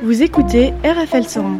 Vous 0.00 0.22
écoutez 0.22 0.72
RFL 0.84 1.24
101. 1.24 1.58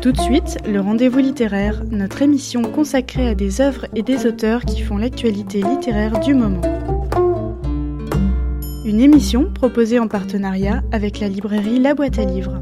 Tout 0.00 0.12
de 0.12 0.20
suite, 0.20 0.58
le 0.64 0.80
rendez-vous 0.80 1.18
littéraire, 1.18 1.82
notre 1.90 2.22
émission 2.22 2.62
consacrée 2.62 3.26
à 3.26 3.34
des 3.34 3.60
œuvres 3.60 3.86
et 3.96 4.02
des 4.02 4.26
auteurs 4.26 4.64
qui 4.64 4.82
font 4.82 4.96
l'actualité 4.96 5.60
littéraire 5.60 6.20
du 6.20 6.34
moment. 6.34 6.60
Une 8.86 9.00
émission 9.00 9.52
proposée 9.52 9.98
en 9.98 10.06
partenariat 10.06 10.82
avec 10.92 11.18
la 11.18 11.28
librairie 11.28 11.80
La 11.80 11.94
Boîte 11.94 12.20
à 12.20 12.24
Livres. 12.24 12.60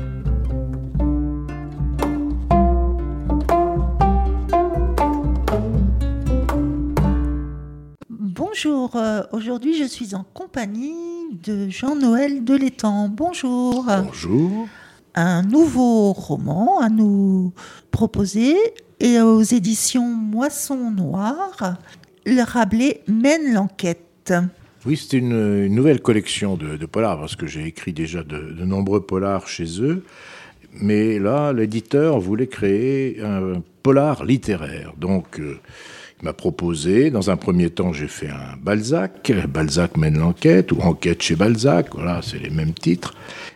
Bonjour, 8.09 8.97
euh, 8.97 9.21
aujourd'hui 9.33 9.77
je 9.77 9.85
suis 9.85 10.15
en 10.15 10.25
compagnie 10.33 11.16
de 11.43 11.69
Jean-Noël 11.69 12.45
Delétang. 12.45 13.09
Bonjour. 13.09 13.85
Bonjour. 13.85 14.69
Un 15.15 15.43
nouveau 15.43 16.13
roman 16.13 16.81
à 16.81 16.89
nous 16.89 17.53
proposer 17.91 18.57
et 19.01 19.21
aux 19.21 19.43
éditions 19.43 20.09
Moisson 20.15 20.91
Noire. 20.91 21.79
Le 22.25 22.43
Rabelais 22.43 23.03
mène 23.09 23.55
l'enquête. 23.55 24.33
Oui, 24.85 24.97
c'est 24.97 25.17
une, 25.17 25.65
une 25.65 25.75
nouvelle 25.75 26.01
collection 26.01 26.57
de, 26.57 26.77
de 26.77 26.87
polars 26.87 27.19
parce 27.19 27.37
que 27.37 27.47
j'ai 27.47 27.65
écrit 27.67 27.93
déjà 27.93 28.23
de, 28.23 28.53
de 28.53 28.65
nombreux 28.65 29.05
polars 29.05 29.49
chez 29.49 29.83
eux. 29.83 30.05
Mais 30.81 31.19
là, 31.19 31.53
l'éditeur 31.53 32.21
voulait 32.21 32.49
créer 32.49 33.23
un 33.23 33.63
polar 33.83 34.25
littéraire. 34.25 34.93
Donc, 34.99 35.41
euh, 35.41 35.59
m'a 36.27 36.33
proposé, 36.33 37.11
dans 37.11 37.31
un 37.31 37.37
premier 37.37 37.71
temps, 37.71 37.93
j'ai 37.93 38.09
fait 38.09 38.29
un 38.29 38.57
Balzac, 38.61 39.33
Balzac 39.49 39.97
mène 39.97 40.19
l'enquête, 40.19 40.73
ou 40.73 40.81
Enquête 40.81 41.23
chez 41.23 41.37
Balzac, 41.37 41.95
voilà, 41.95 42.21
c'est 42.21 42.41
les 42.41 42.51
mêmes 42.51 42.75
titres. 42.75 43.15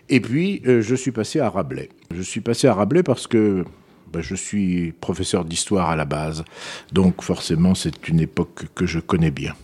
Et 0.08 0.20
puis, 0.20 0.62
euh, 0.66 0.80
je 0.80 0.94
suis 0.94 1.10
passé 1.10 1.40
à 1.40 1.50
Rabelais. 1.50 1.88
Je 2.14 2.22
suis 2.22 2.40
passé 2.40 2.68
à 2.68 2.74
Rabelais 2.74 3.02
parce 3.02 3.26
que 3.26 3.64
ben, 4.12 4.22
je 4.22 4.36
suis 4.36 4.92
professeur 5.00 5.44
d'histoire 5.44 5.90
à 5.90 5.96
la 5.96 6.04
base, 6.04 6.44
donc 6.92 7.22
forcément, 7.22 7.74
c'est 7.74 8.06
une 8.06 8.20
époque 8.20 8.66
que 8.76 8.86
je 8.86 9.00
connais 9.00 9.32
bien. 9.32 9.54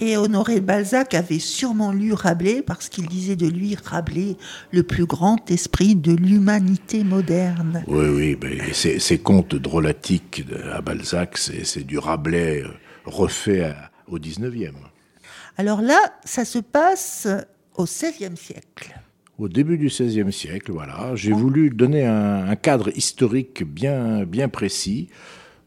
Et 0.00 0.16
Honoré 0.16 0.60
Balzac 0.60 1.14
avait 1.14 1.40
sûrement 1.40 1.90
lu 1.92 2.12
Rabelais 2.12 2.62
parce 2.62 2.88
qu'il 2.88 3.06
disait 3.08 3.34
de 3.34 3.48
lui 3.48 3.74
Rabelais, 3.82 4.36
le 4.70 4.84
plus 4.84 5.06
grand 5.06 5.50
esprit 5.50 5.96
de 5.96 6.12
l'humanité 6.12 7.02
moderne. 7.02 7.82
Oui, 7.88 8.36
oui, 8.40 8.58
ces, 8.72 9.00
ces 9.00 9.18
contes 9.18 9.56
drôlatiques 9.56 10.44
à 10.72 10.80
Balzac, 10.82 11.36
c'est 11.36 11.84
du 11.84 11.98
Rabelais 11.98 12.62
euh, 12.62 12.68
refait 13.06 13.64
à- 13.64 13.90
au 14.06 14.18
19e. 14.18 14.70
Alors 15.56 15.82
là, 15.82 15.98
ça 16.24 16.44
se 16.44 16.60
passe 16.60 17.26
au 17.76 17.84
XVIe 17.84 18.36
siècle. 18.36 18.96
Au 19.36 19.48
début 19.48 19.78
du 19.78 19.86
XVIe 19.88 20.32
siècle, 20.32 20.70
voilà, 20.72 21.10
j'ai 21.14 21.32
voulu 21.32 21.70
donner 21.70 22.06
un, 22.06 22.48
un 22.48 22.56
cadre 22.56 22.90
historique 22.96 23.64
bien, 23.64 24.24
bien 24.24 24.48
précis. 24.48 25.08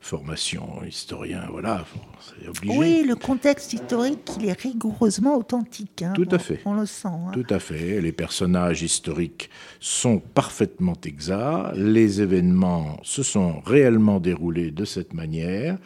Formation, 0.03 0.81
historien, 0.85 1.43
voilà, 1.51 1.85
c'est 2.19 2.47
obligé. 2.49 2.75
Oui, 2.77 3.03
le 3.07 3.15
contexte 3.15 3.71
historique, 3.73 4.31
il 4.39 4.47
est 4.49 4.59
rigoureusement 4.59 5.37
authentique. 5.37 6.01
hein. 6.01 6.13
Tout 6.15 6.27
à 6.31 6.35
On- 6.35 6.39
fait. 6.39 6.59
On, 6.65 6.73
le 6.73 6.87
sent. 6.87 7.07
hein. 7.07 7.31
Tout 7.33 7.45
à 7.51 7.59
fait. 7.59 8.01
Les 8.01 8.11
personnages 8.11 8.81
historiques 8.81 9.51
sont 9.79 10.17
parfaitement 10.17 10.95
exacts. 11.05 11.75
Les 11.75 12.19
événements 12.19 12.97
se 13.03 13.21
sont 13.21 13.61
réellement 13.61 14.19
déroulés 14.19 14.71
de 14.71 14.85
cette 14.85 15.13
manière. 15.13 15.77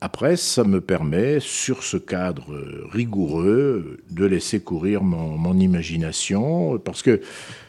Après, 0.00 0.36
ça 0.36 0.64
me 0.64 0.80
permet, 0.80 1.38
sur 1.40 1.84
ce 1.84 1.96
cadre 1.96 2.46
rigoureux, 2.90 4.00
de 4.10 4.24
laisser 4.26 4.58
courir 4.60 5.02
mon, 5.04 5.38
mon 5.38 5.58
imagination, 5.58 6.78
parce 6.78 7.00
que 7.00 7.20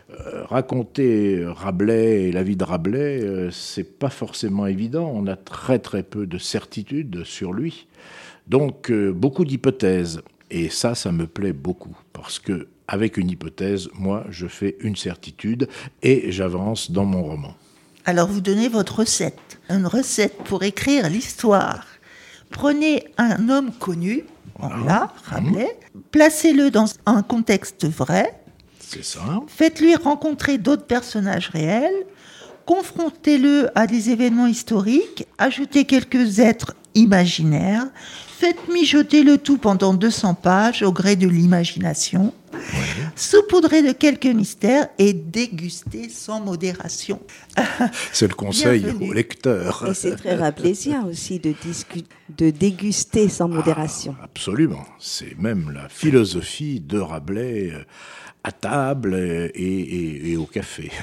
euh, 0.09 0.45
raconter 0.45 1.44
Rabelais 1.45 2.23
et 2.23 2.31
la 2.31 2.41
vie 2.41 2.55
de 2.55 2.63
Rabelais, 2.63 3.22
euh, 3.22 3.52
c'est 3.52 3.97
pas 4.00 4.09
forcément 4.09 4.66
évident. 4.66 5.11
On 5.13 5.27
a 5.27 5.36
très 5.36 5.79
très 5.79 6.01
peu 6.01 6.25
de 6.25 6.38
certitudes 6.38 7.25
sur 7.25 7.51
lui. 7.51 7.88
Donc 8.47 8.90
euh, 8.90 9.12
beaucoup 9.12 9.44
d'hypothèses. 9.44 10.22
Et 10.50 10.69
ça, 10.69 10.95
ça 10.95 11.12
me 11.12 11.28
plaît 11.28 11.51
beaucoup 11.51 11.97
parce 12.13 12.40
que 12.40 12.69
avec 12.88 13.18
une 13.18 13.29
hypothèse, 13.29 13.90
moi, 13.95 14.25
je 14.29 14.47
fais 14.47 14.78
une 14.79 14.95
certitude 14.95 15.68
et 16.01 16.31
j'avance 16.31 16.89
dans 16.89 17.03
mon 17.03 17.24
roman. 17.24 17.53
Alors 18.06 18.29
vous 18.29 18.39
donnez 18.39 18.69
votre 18.69 19.00
recette. 19.00 19.59
Une 19.69 19.88
recette 19.88 20.38
pour 20.45 20.63
écrire 20.63 21.09
l'histoire. 21.09 21.85
Prenez 22.50 23.03
un 23.18 23.50
homme 23.50 23.74
connu, 23.74 24.24
là, 24.62 25.13
Rabelais, 25.25 25.78
placez-le 26.12 26.72
dans 26.72 26.85
un 27.06 27.22
contexte 27.24 27.85
vrai, 27.85 28.39
C'est 28.90 29.03
ça. 29.03 29.42
faites-lui 29.48 29.96
rencontrer 29.96 30.58
d'autres 30.58 30.86
personnages 30.86 31.50
réels, 31.50 32.06
confrontez-le 32.66 33.70
à 33.75 33.86
des 33.86 34.12
événements 34.12 34.48
historiques, 34.48 35.28
ajoutez 35.38 35.86
quelques 35.86 36.40
êtres 36.40 36.74
imaginaires, 36.96 37.88
faites 38.38 38.70
mijoter 38.72 39.24
le 39.24 39.38
tout 39.38 39.58
pendant 39.58 39.94
200 39.94 40.36
pages 40.36 40.84
au 40.84 40.92
gré 40.92 41.16
de 41.16 41.28
l'imagination, 41.28 42.34
saupoudrez 43.16 43.81
de 43.81 43.92
quelques 43.92 44.25
mystères 44.28 44.88
et 45.00 45.14
dégustez 45.14 46.09
sans 46.09 46.40
modération. 46.40 47.19
C'est 48.14 48.28
le 48.28 48.36
conseil 48.36 48.81
Bienvenue. 48.81 49.09
au 49.09 49.14
lecteur. 49.14 49.86
Et 49.90 49.94
c'est 49.94 50.16
très 50.16 50.36
rappelésien 50.36 51.06
aussi 51.06 51.40
de 51.40 52.50
déguster 52.50 53.28
sans 53.28 53.48
modération. 53.48 54.16
Absolument. 54.24 54.86
C'est 55.00 55.38
même 55.38 55.72
la 55.72 55.90
philosophie 55.90 56.80
de 56.80 57.00
Rabelais 57.00 57.72
euh, 57.74 57.84
à 58.47 58.52
table 58.52 59.16
et, 59.16 59.62
et- 59.63 60.31
et 60.31 60.38
au 60.38 60.46
café. 60.46 60.91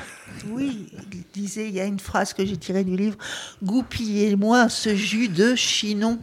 Oui, 0.51 0.89
il 1.13 1.23
disait, 1.33 1.69
il 1.69 1.75
y 1.75 1.81
a 1.81 1.85
une 1.85 2.01
phrase 2.01 2.33
que 2.33 2.45
j'ai 2.45 2.57
tirée 2.57 2.83
du 2.83 2.97
livre, 2.97 3.17
goupillez-moi 3.63 4.69
ce 4.69 4.95
jus 4.97 5.29
de 5.29 5.55
chinon. 5.55 6.19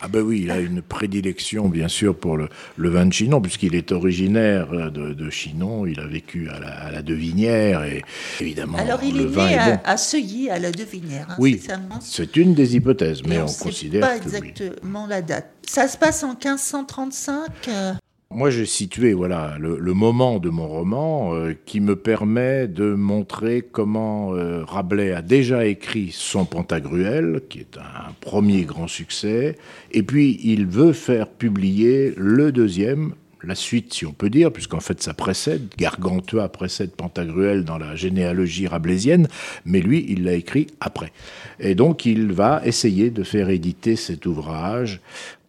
Ah 0.00 0.08
ben 0.08 0.22
oui, 0.22 0.40
il 0.44 0.50
a 0.50 0.58
une 0.60 0.82
prédilection 0.82 1.68
bien 1.68 1.88
sûr 1.88 2.16
pour 2.16 2.36
le, 2.36 2.48
le 2.76 2.88
vin 2.88 3.06
de 3.06 3.12
Chinon, 3.12 3.40
puisqu'il 3.40 3.74
est 3.74 3.92
originaire 3.92 4.72
euh, 4.72 4.90
de, 4.90 5.12
de 5.14 5.30
Chinon, 5.30 5.86
il 5.86 6.00
a 6.00 6.06
vécu 6.06 6.48
à 6.48 6.58
la, 6.58 6.68
à 6.68 6.90
la 6.90 7.00
Devinière 7.02 7.84
et 7.84 8.02
évidemment 8.40 8.76
Alors 8.78 9.02
il 9.04 9.14
le 9.16 9.22
est 9.24 9.26
vin 9.26 9.46
né 9.46 9.52
est 9.54 9.58
à, 9.58 9.70
bon. 9.76 9.80
à 9.84 9.96
Seuilly, 9.96 10.50
à 10.50 10.58
la 10.58 10.72
Devinière. 10.72 11.26
hein, 11.30 11.36
Oui, 11.38 11.60
c'est 12.00 12.36
une 12.36 12.54
des 12.54 12.74
hypothèses, 12.76 13.22
mais 13.26 13.38
on, 13.40 13.46
sait 13.46 13.62
considère 13.64 14.00
pas 14.00 14.18
que 14.18 14.28
oui. 14.28 14.34
exactement 14.36 15.06
la 15.06 15.22
date. 15.22 15.50
Ça 15.66 15.86
se 15.86 15.96
passe 15.96 16.22
en 16.24 16.30
1535. 16.34 17.46
euh, 17.68 17.92
Moi, 18.34 18.50
j'ai 18.50 18.66
situé 18.66 19.12
voilà 19.12 19.56
le, 19.60 19.94
moment 19.94 20.40
de 20.40 20.48
mon 20.48 20.66
roman 20.66 21.36
euh, 21.36 21.54
qui 21.66 21.78
me 21.78 21.94
permet 21.94 22.66
de 22.66 22.92
montrer 22.92 23.62
comment 23.62 24.34
euh, 24.34 24.64
Rabelais 24.64 25.12
a 25.12 25.22
déjà 25.22 25.66
écrit 25.66 26.10
son 26.12 26.44
Pantagruel, 26.44 27.42
qui 27.48 27.60
est 27.60 27.78
un 27.78 28.12
premier 28.20 28.62
grand 28.62 28.88
succès, 28.88 29.56
et 29.92 30.02
puis 30.02 30.40
il 30.42 30.66
veut 30.66 30.92
faire 30.92 31.28
publier 31.28 32.12
le 32.16 32.50
deuxième, 32.50 33.14
la 33.44 33.54
suite, 33.54 33.94
si 33.94 34.06
on 34.06 34.12
peut 34.12 34.30
dire, 34.30 34.52
puisqu'en 34.52 34.80
fait 34.80 35.02
ça 35.02 35.14
précède, 35.14 35.68
Gargantua 35.76 36.48
précède 36.48 36.92
Pantagruel 36.92 37.64
dans 37.64 37.78
la 37.78 37.96
généalogie 37.96 38.66
rabelaisienne, 38.66 39.28
mais 39.64 39.80
lui, 39.80 40.04
il 40.08 40.24
l'a 40.24 40.34
écrit 40.34 40.66
après. 40.80 41.12
Et 41.60 41.74
donc, 41.74 42.06
il 42.06 42.32
va 42.32 42.62
essayer 42.64 43.10
de 43.10 43.22
faire 43.22 43.50
éditer 43.50 43.96
cet 43.96 44.26
ouvrage. 44.26 45.00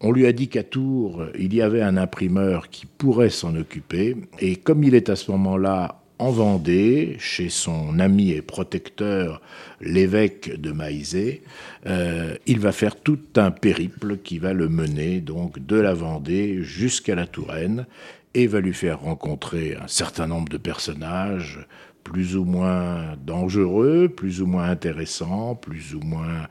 On 0.01 0.11
lui 0.11 0.25
a 0.25 0.33
dit 0.33 0.47
qu'à 0.47 0.63
Tours, 0.63 1.23
il 1.37 1.53
y 1.53 1.61
avait 1.61 1.81
un 1.81 1.97
imprimeur 1.97 2.69
qui 2.69 2.85
pourrait 2.85 3.29
s'en 3.29 3.55
occuper, 3.55 4.15
et 4.39 4.55
comme 4.55 4.83
il 4.83 4.95
est 4.95 5.09
à 5.09 5.15
ce 5.15 5.31
moment-là 5.31 6.01
en 6.17 6.31
Vendée, 6.31 7.17
chez 7.19 7.49
son 7.49 7.99
ami 7.99 8.31
et 8.31 8.41
protecteur, 8.41 9.41
l'évêque 9.81 10.59
de 10.59 10.71
Maizé, 10.71 11.43
euh, 11.87 12.35
il 12.45 12.59
va 12.59 12.71
faire 12.71 12.95
tout 12.95 13.19
un 13.35 13.51
périple 13.51 14.17
qui 14.17 14.39
va 14.39 14.53
le 14.53 14.69
mener 14.69 15.19
donc 15.19 15.65
de 15.65 15.75
la 15.75 15.93
Vendée 15.93 16.61
jusqu'à 16.61 17.15
la 17.15 17.27
Touraine 17.27 17.85
et 18.33 18.47
va 18.47 18.59
lui 18.59 18.73
faire 18.73 19.01
rencontrer 19.01 19.75
un 19.75 19.87
certain 19.87 20.27
nombre 20.27 20.49
de 20.49 20.57
personnages 20.57 21.59
plus 22.03 22.37
ou 22.37 22.45
moins 22.45 23.15
dangereux, 23.25 24.07
plus 24.07 24.41
ou 24.41 24.45
moins 24.45 24.69
intéressants, 24.69 25.55
plus 25.55 25.95
ou 25.95 26.01
moins 26.01 26.47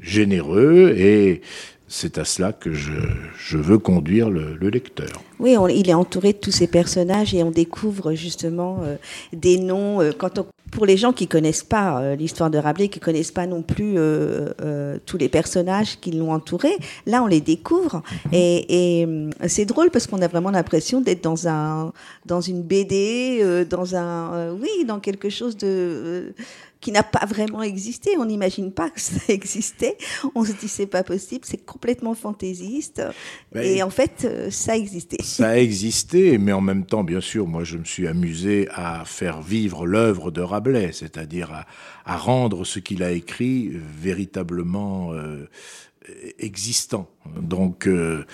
généreux 0.00 0.94
et 0.96 1.40
c'est 1.88 2.18
à 2.18 2.24
cela 2.24 2.52
que 2.52 2.72
je, 2.72 2.92
je 3.38 3.56
veux 3.58 3.78
conduire 3.78 4.30
le, 4.30 4.54
le 4.56 4.68
lecteur. 4.68 5.08
Oui, 5.38 5.56
on- 5.56 5.68
il 5.68 5.88
est 5.88 5.94
entouré 5.94 6.32
de 6.34 6.38
tous 6.38 6.50
ces 6.50 6.66
personnages 6.66 7.34
et 7.34 7.42
on 7.42 7.50
découvre 7.50 8.12
justement 8.14 8.78
euh, 8.82 8.96
des 9.32 9.58
noms. 9.58 10.00
euh, 10.02 10.12
quand 10.16 10.38
on- 10.38 10.46
pour 10.70 10.86
les 10.86 10.96
gens 10.96 11.12
qui 11.12 11.26
connaissent 11.26 11.64
pas 11.64 12.00
euh, 12.00 12.16
l'histoire 12.16 12.50
de 12.50 12.58
Rabelais, 12.58 12.88
qui 12.88 13.00
connaissent 13.00 13.32
pas 13.32 13.46
non 13.46 13.62
plus 13.62 13.94
euh, 13.96 14.50
euh, 14.60 14.98
tous 15.06 15.18
les 15.18 15.28
personnages 15.28 15.98
qui 16.00 16.12
l'ont 16.12 16.32
entouré, 16.32 16.70
là 17.06 17.22
on 17.22 17.26
les 17.26 17.40
découvre 17.40 18.02
et, 18.32 19.00
et, 19.00 19.08
c'est 19.46 19.64
drôle 19.64 19.90
parce 19.90 20.06
qu'on 20.06 20.22
a 20.22 20.28
vraiment 20.28 20.50
l'impression 20.50 21.00
d'être 21.00 21.22
dans 21.22 21.48
un 21.48 21.92
dans 22.26 22.40
une 22.40 22.62
BD, 22.62 23.64
dans 23.68 23.96
un 23.96 24.52
oui, 24.52 24.84
dans 24.86 25.00
quelque 25.00 25.30
chose 25.30 25.56
de 25.56 26.34
qui 26.80 26.92
n'a 26.92 27.02
pas 27.02 27.26
vraiment 27.26 27.62
existé. 27.62 28.16
On 28.18 28.26
n'imagine 28.26 28.72
pas 28.72 28.90
que 28.90 29.00
ça 29.00 29.20
existait. 29.28 29.96
On 30.34 30.44
se 30.44 30.52
dit 30.52 30.68
c'est 30.68 30.86
pas 30.86 31.02
possible, 31.02 31.44
c'est 31.44 31.64
complètement 31.64 32.14
fantaisiste. 32.14 33.02
Ben, 33.52 33.62
et 33.62 33.82
en 33.82 33.90
fait, 33.90 34.26
ça 34.50 34.76
existait. 34.76 35.22
Ça 35.22 35.50
a 35.50 35.56
existé, 35.56 36.38
mais 36.38 36.52
en 36.52 36.60
même 36.60 36.84
temps, 36.84 37.04
bien 37.04 37.20
sûr, 37.20 37.46
moi 37.46 37.64
je 37.64 37.78
me 37.78 37.84
suis 37.84 38.06
amusé 38.06 38.68
à 38.72 39.04
faire 39.04 39.42
vivre 39.42 39.86
l'œuvre 39.86 40.30
de 40.30 40.40
Rabelais, 40.40 40.57
c'est-à-dire 40.92 41.64
à, 42.04 42.16
rendre 42.16 42.64
ce 42.64 42.78
qu'il 42.78 43.02
a 43.02 43.10
écrit 43.10 43.70
véritablement 43.72 45.12
euh, 45.12 45.48
existant. 46.38 47.08
Donc, 47.40 47.86
euh, 47.86 48.24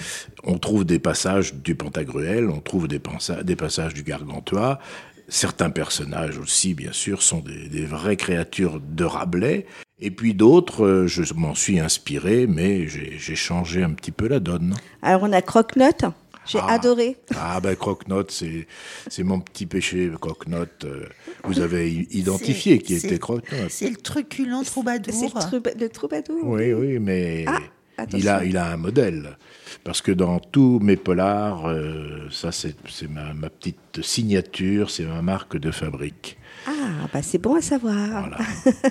on 0.44 0.58
trouve 0.58 0.84
des 0.84 0.98
passages 0.98 1.54
du 1.54 1.74
Pantagruel, 1.74 2.48
on 2.48 2.60
trouve 2.60 2.88
des, 2.88 2.98
passages 2.98 3.94
du 3.94 4.02
Gargantua, 4.02 4.78
Certains 5.26 5.70
personnages 5.70 6.36
aussi, 6.36 6.74
bien 6.74 6.92
sûr, 6.92 7.22
sont 7.22 7.40
des, 7.40 7.86
vraies 7.86 8.16
créatures 8.16 8.78
de 8.78 9.04
Rabelais. 9.04 9.66
Et 9.98 10.10
puis 10.10 10.34
d'autres, 10.34 10.84
euh, 10.84 11.06
je 11.06 11.32
m'en 11.32 11.54
suis 11.54 11.80
inspiré, 11.80 12.46
mais 12.46 12.86
j'ai 12.86 13.34
changé 13.34 13.82
un 13.82 13.90
petit 13.90 14.12
peu 14.12 14.28
la 14.28 14.38
donne. 14.38 14.74
Alors 15.00 15.22
on 15.22 15.32
a 15.32 15.40
Croque-Note. 15.40 16.04
J'ai 16.46 16.58
ah. 16.58 16.72
adoré. 16.72 17.16
Ah 17.36 17.60
ben 17.60 17.74
Croque-Note, 17.74 18.30
c'est 18.30 19.22
mon 19.22 19.40
petit 19.40 19.66
péché, 19.66 20.10
Croque-Note. 20.20 20.84
Euh, 20.84 21.06
vous 21.44 21.60
avez 21.60 21.90
identifié 21.90 22.78
qui 22.78 22.94
était 22.94 23.18
Croque-Note. 23.18 23.70
C'est 23.70 23.90
le 23.90 23.96
truculent 23.96 24.62
troubadour. 24.64 25.14
C'est 25.14 25.80
le, 25.80 25.88
troubadour. 25.88 26.38
Oui, 26.44 26.72
oui, 26.72 26.98
mais 26.98 27.44
ah, 27.46 28.06
il, 28.12 28.28
a, 28.28 28.44
il 28.44 28.56
a 28.56 28.72
un 28.72 28.76
modèle. 28.76 29.36
Parce 29.84 30.00
que 30.00 30.12
dans 30.12 30.38
tous 30.38 30.78
mes 30.80 30.96
polars, 30.96 31.66
euh, 31.66 32.28
ça 32.30 32.52
c'est 32.52 32.74
ma, 33.08 33.34
ma, 33.34 33.50
petite 33.50 34.02
signature, 34.02 34.90
c'est 34.90 35.04
ma 35.04 35.22
marque 35.22 35.56
de 35.56 35.70
fabrique. 35.70 36.38
Ah, 36.66 37.08
bah 37.12 37.22
c'est 37.22 37.38
bon 37.38 37.56
à 37.56 37.60
savoir. 37.60 38.30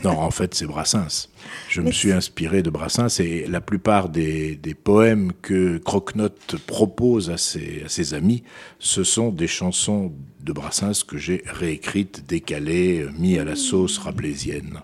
Non, 0.03 0.19
en 0.19 0.31
fait, 0.31 0.53
c'est 0.53 0.65
Brassens. 0.65 1.29
Je 1.69 1.81
me 1.81 1.91
suis 1.91 2.11
inspiré 2.11 2.61
de 2.61 2.69
Brassens 2.69 3.19
et 3.19 3.45
la 3.47 3.61
plupart 3.61 4.09
des, 4.09 4.55
des 4.55 4.73
poèmes 4.73 5.31
que 5.41 5.77
Croquenote 5.79 6.55
propose 6.67 7.29
à 7.29 7.37
ses, 7.37 7.83
à 7.85 7.89
ses 7.89 8.13
amis, 8.13 8.43
ce 8.79 9.03
sont 9.03 9.29
des 9.31 9.47
chansons 9.47 10.13
de 10.41 10.53
Brassens 10.53 11.03
que 11.07 11.17
j'ai 11.17 11.41
réécrites, 11.45 12.27
décalées, 12.27 13.07
mis 13.17 13.39
à 13.39 13.43
la 13.43 13.55
sauce 13.55 13.97
rabelaisienne. 13.97 14.79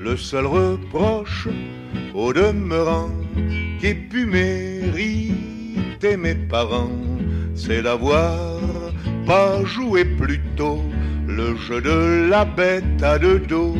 Le 0.00 0.16
seul 0.16 0.46
reproche 0.46 1.48
au 2.14 2.32
demeurant 2.32 3.10
qui 3.80 3.94
pu 3.94 4.24
mériter 4.26 6.16
mes 6.16 6.34
parents, 6.34 6.90
c'est 7.56 7.82
d'avoir 7.82 8.60
pas 9.26 9.64
joué 9.64 10.04
plus 10.04 10.40
tôt 10.56 10.84
le 11.26 11.56
jeu 11.56 11.80
de 11.80 12.28
la 12.30 12.44
bête 12.44 13.02
à 13.02 13.18
deux 13.18 13.40
dos. 13.40 13.74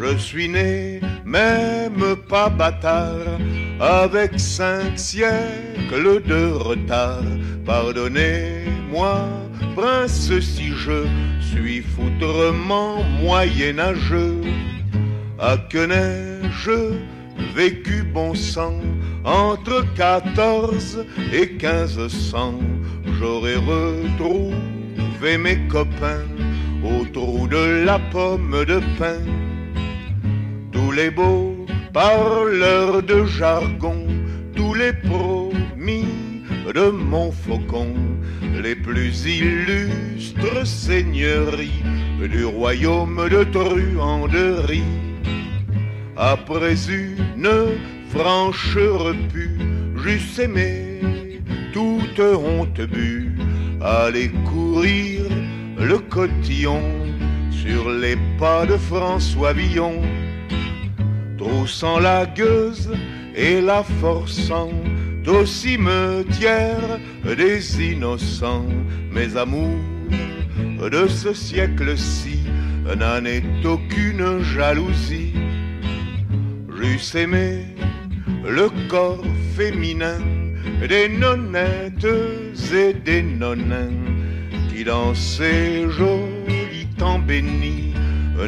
Je 0.00 0.16
suis 0.16 0.48
né, 0.48 1.00
même 1.24 2.16
pas 2.28 2.48
bâtard, 2.48 3.38
avec 3.78 4.40
cinq 4.40 4.98
siècles 4.98 6.22
de 6.26 6.52
retard. 6.52 7.22
Pardonnez-moi, 7.66 9.28
prince, 9.76 10.32
si 10.40 10.68
je 10.68 11.06
suis 11.40 11.82
foutrement 11.82 13.02
moyenâgeux. 13.22 14.40
À 15.38 15.56
que 15.56 15.86
n'ai-je 15.86 16.94
vécu 17.54 18.02
bon 18.02 18.34
sang? 18.34 18.80
Entre 19.24 19.84
14 19.94 21.04
et 21.32 21.46
1500 21.46 22.54
J'aurais 23.18 23.56
retrouvé 23.56 25.36
mes 25.38 25.58
copains 25.68 26.24
au 26.82 27.04
trou 27.04 27.46
de 27.46 27.84
la 27.84 27.98
pomme 27.98 28.64
de 28.66 28.80
pin. 28.98 29.20
Tous 30.72 30.90
les 30.92 31.10
beaux 31.10 31.66
parleurs 31.92 33.02
de 33.02 33.26
jargon, 33.26 34.06
tous 34.54 34.74
les 34.74 34.92
promis 34.92 36.06
de 36.74 36.90
mon 36.90 37.30
faucon, 37.30 37.92
les 38.62 38.74
plus 38.74 39.26
illustres 39.26 40.66
seigneuries 40.66 41.82
du 42.20 42.44
royaume 42.44 43.28
de 43.28 43.44
Truanderie 43.44 44.82
après 46.16 46.76
une 46.88 47.48
franche 48.10 48.76
repu, 48.76 49.58
j'eusse 50.02 50.38
aimé 50.38 51.00
toute 51.72 52.20
honte 52.20 52.80
bu, 52.80 53.32
aller 53.80 54.30
courir 54.52 55.22
le 55.78 55.98
cotillon 55.98 56.82
sur 57.50 57.90
les 57.90 58.16
pas 58.38 58.66
de 58.66 58.76
François 58.76 59.52
Villon, 59.52 60.02
troussant 61.38 62.00
la 62.00 62.26
gueuse 62.26 62.90
et 63.34 63.60
la 63.60 63.82
forçant 63.82 64.70
au 65.26 65.46
cimetière 65.46 66.98
des 67.24 67.92
innocents, 67.92 68.66
mes 69.12 69.36
amours 69.36 69.78
de 70.90 71.06
ce 71.06 71.32
siècle-ci 71.32 72.40
n'en 72.98 73.24
est 73.24 73.64
aucune 73.64 74.42
jalousie. 74.42 75.32
J'eusse 76.76 77.14
aimé 77.14 77.66
le 78.44 78.68
corps 78.88 79.24
féminin 79.56 80.18
des 80.88 81.08
nonnettes 81.08 82.06
et 82.72 82.94
des 82.94 83.22
nonins 83.22 84.00
qui 84.68 84.84
dans 84.84 85.14
ces 85.14 85.88
jolis 85.90 86.86
temps 86.96 87.18
bénis 87.18 87.94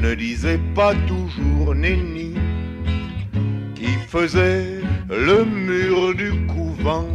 ne 0.00 0.14
disaient 0.14 0.60
pas 0.74 0.94
toujours 1.06 1.74
nenni, 1.74 2.34
qui 3.74 3.92
faisaient 4.08 4.80
le 5.10 5.44
mur 5.44 6.14
du 6.14 6.30
couvent, 6.46 7.08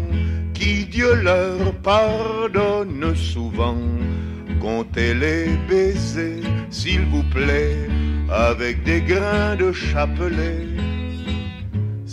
qui 0.54 0.86
Dieu 0.86 1.14
leur 1.16 1.74
pardonne 1.84 3.16
souvent, 3.16 3.78
comptez 4.60 5.14
les 5.14 5.48
baisers, 5.68 6.44
s'il 6.70 7.02
vous 7.06 7.24
plaît, 7.24 7.88
avec 8.30 8.84
des 8.84 9.02
grains 9.02 9.56
de 9.56 9.72
chapelet 9.72 10.68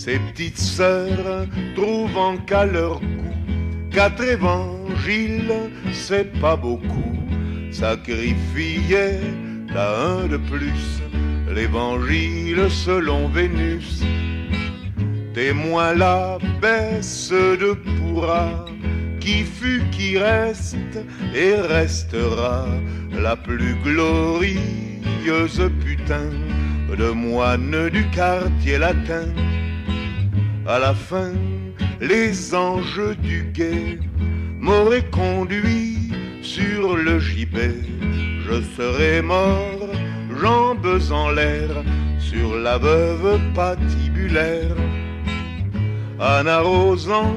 ces 0.04 0.18
petites 0.18 0.58
sœurs 0.58 1.46
trouvant 1.74 2.36
qu'à 2.36 2.66
leur 2.66 3.00
goût, 3.00 3.90
quatre 3.90 4.22
évangiles, 4.22 5.70
c'est 5.94 6.30
pas 6.40 6.56
beaucoup, 6.56 7.16
sacrifiaient 7.70 9.20
à 9.74 9.86
un 10.04 10.26
de 10.26 10.36
plus. 10.36 11.00
L'évangile 11.54 12.68
selon 12.68 13.28
Vénus. 13.28 14.02
Témoin 15.32 15.94
la 15.94 16.36
baisse 16.60 17.30
de 17.30 17.72
pourra 17.72 18.66
qui 19.20 19.42
fut, 19.42 19.84
qui 19.90 20.18
reste 20.18 20.98
et 21.34 21.54
restera 21.54 22.66
la 23.10 23.36
plus 23.36 23.74
glorieuse 23.82 25.62
putain 25.82 26.28
de 26.94 27.10
moine 27.10 27.88
du 27.88 28.06
quartier 28.10 28.76
latin 28.76 29.28
à 30.66 30.78
la 30.78 30.94
fin, 30.94 31.32
les 32.00 32.54
anges 32.54 33.16
du 33.22 33.44
guet 33.52 33.98
m'auraient 34.58 35.08
conduit 35.10 36.10
sur 36.42 36.96
le 36.96 37.18
gibet. 37.20 37.82
Je 38.46 38.62
serais 38.76 39.22
mort, 39.22 39.88
jambes 40.40 41.00
en 41.10 41.30
l'air, 41.30 41.70
sur 42.18 42.56
la 42.56 42.78
veuve 42.78 43.38
patibulaire. 43.54 44.76
En 46.18 46.46
arrosant 46.46 47.34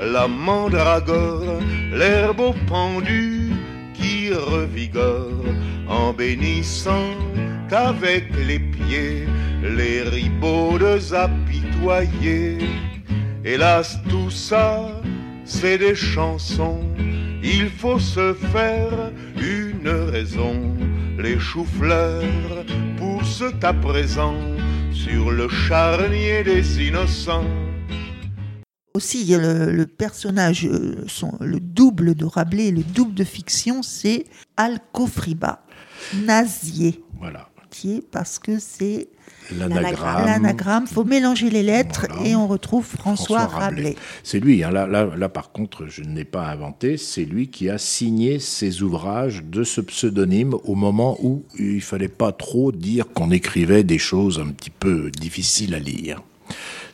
la 0.00 0.26
mandragore, 0.26 1.60
l'herbe 1.92 2.54
pendu 2.66 3.52
qui 3.94 4.32
revigore, 4.32 5.44
en 5.88 6.12
bénissant 6.12 7.14
avec 7.70 8.24
les 8.46 8.58
pieds 8.58 9.26
les 9.64 10.02
ribaudes 10.02 11.12
apitoyées. 11.12 12.58
Hélas, 13.44 13.98
tout 14.08 14.30
ça, 14.30 15.00
c'est 15.44 15.78
des 15.78 15.94
chansons. 15.94 16.80
Il 17.42 17.70
faut 17.70 17.98
se 17.98 18.34
faire 18.34 19.12
une 19.36 19.88
raison. 19.88 20.76
Les 21.18 21.38
choux-fleurs 21.38 22.22
poussent 22.98 23.54
à 23.62 23.72
présent 23.72 24.36
sur 24.92 25.30
le 25.30 25.48
charnier 25.48 26.44
des 26.44 26.82
innocents. 26.86 27.44
Aussi, 28.94 29.24
le, 29.36 29.72
le 29.72 29.86
personnage, 29.86 30.66
euh, 30.66 31.04
son, 31.08 31.32
le 31.40 31.58
double 31.58 32.14
de 32.14 32.24
Rabelais, 32.24 32.70
le 32.70 32.82
double 32.82 33.14
de 33.14 33.24
fiction, 33.24 33.82
c'est 33.82 34.24
Alcofriba, 34.56 35.64
Nazier. 36.14 37.02
Voilà 37.18 37.48
entier 37.74 38.02
parce 38.10 38.38
que 38.38 38.58
c'est 38.58 39.08
L'anagramme. 39.58 40.26
l'anagramme. 40.26 40.86
faut 40.86 41.04
mélanger 41.04 41.50
les 41.50 41.62
lettres 41.62 42.06
Voilà. 42.08 42.28
et 42.28 42.34
on 42.36 42.46
retrouve 42.46 42.84
François, 42.84 43.46
Rabelais. 43.46 43.96
C'est 44.22 44.38
lui, 44.40 44.62
hein, 44.62 44.70
là, 44.70 44.86
là, 44.86 45.10
là, 45.16 45.28
par 45.28 45.50
contre, 45.52 45.86
je 45.86 46.02
ne 46.02 46.14
l'ai 46.14 46.24
pas 46.24 46.46
inventé, 46.48 46.96
c'est 46.96 47.24
lui 47.24 47.48
qui 47.48 47.68
a 47.68 47.78
signé 47.78 48.38
ses 48.38 48.82
ouvrages 48.82 49.42
de 49.44 49.64
ce 49.64 49.80
pseudonyme 49.80 50.54
au 50.64 50.74
moment 50.74 51.18
où 51.22 51.42
il 51.58 51.80
fallait 51.82 52.08
pas 52.08 52.32
trop 52.32 52.70
dire 52.72 53.06
qu'on 53.12 53.30
écrivait 53.30 53.84
des 53.84 53.98
choses 53.98 54.38
un 54.38 54.50
petit 54.50 54.70
peu 54.70 55.10
difficiles 55.10 55.74
à 55.74 55.78
lire. 55.78 56.22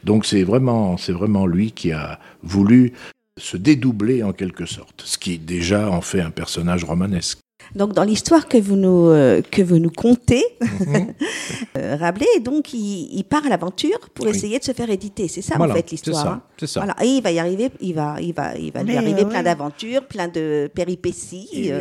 Donc 0.04 0.24
c'est 0.24 0.42
vraiment, 0.44 0.96
c'est 0.96 1.12
vraiment 1.12 1.46
lui 1.46 1.72
qui 1.72 1.92
a 1.92 2.18
voulu 2.42 2.92
se 3.38 3.56
dédoubler 3.56 4.22
en 4.22 4.32
quelque 4.32 4.66
sorte, 4.66 5.02
ce 5.04 5.18
qui 5.18 5.38
déjà 5.38 5.90
en 5.90 6.00
fait 6.00 6.20
un 6.20 6.30
personnage 6.30 6.84
romanesque. 6.84 7.38
Donc 7.74 7.92
dans 7.92 8.04
l'histoire 8.04 8.48
que 8.48 8.58
vous 8.58 8.76
nous 8.76 9.08
euh, 9.08 9.42
que 9.42 9.62
vous 9.62 9.78
nous 9.78 9.90
contez, 9.90 10.42
Mhm. 10.60 11.14
euh, 11.78 11.96
Rabelais 11.96 12.40
donc 12.42 12.72
il, 12.74 13.08
il 13.12 13.24
part 13.24 13.44
à 13.46 13.48
l'aventure 13.48 13.98
pour 14.14 14.26
Oui. 14.26 14.32
essayer 14.32 14.58
de 14.58 14.64
se 14.64 14.72
faire 14.72 14.90
éditer. 14.90 15.28
C'est 15.28 15.42
ça 15.42 15.54
Voilà, 15.56 15.72
en 15.74 15.76
fait 15.76 15.84
c'est 15.86 15.92
l'histoire. 15.92 16.22
ça, 16.22 16.30
hein. 16.32 16.42
c'est 16.58 16.66
ça. 16.66 16.80
Voilà. 16.80 16.96
Et 17.04 17.08
il 17.08 17.22
va 17.22 17.30
y 17.32 17.38
arriver, 17.38 17.68
il 17.80 17.94
va 17.94 18.16
il 18.20 18.32
va 18.34 18.56
il 18.56 18.72
va 18.72 18.82
lui 18.82 18.96
arriver 18.96 19.22
euh, 19.22 19.26
plein 19.26 19.38
oui. 19.38 19.44
d'aventures, 19.44 20.06
plein 20.06 20.28
de 20.28 20.70
péripéties. 20.74 21.48
Et, 21.52 21.72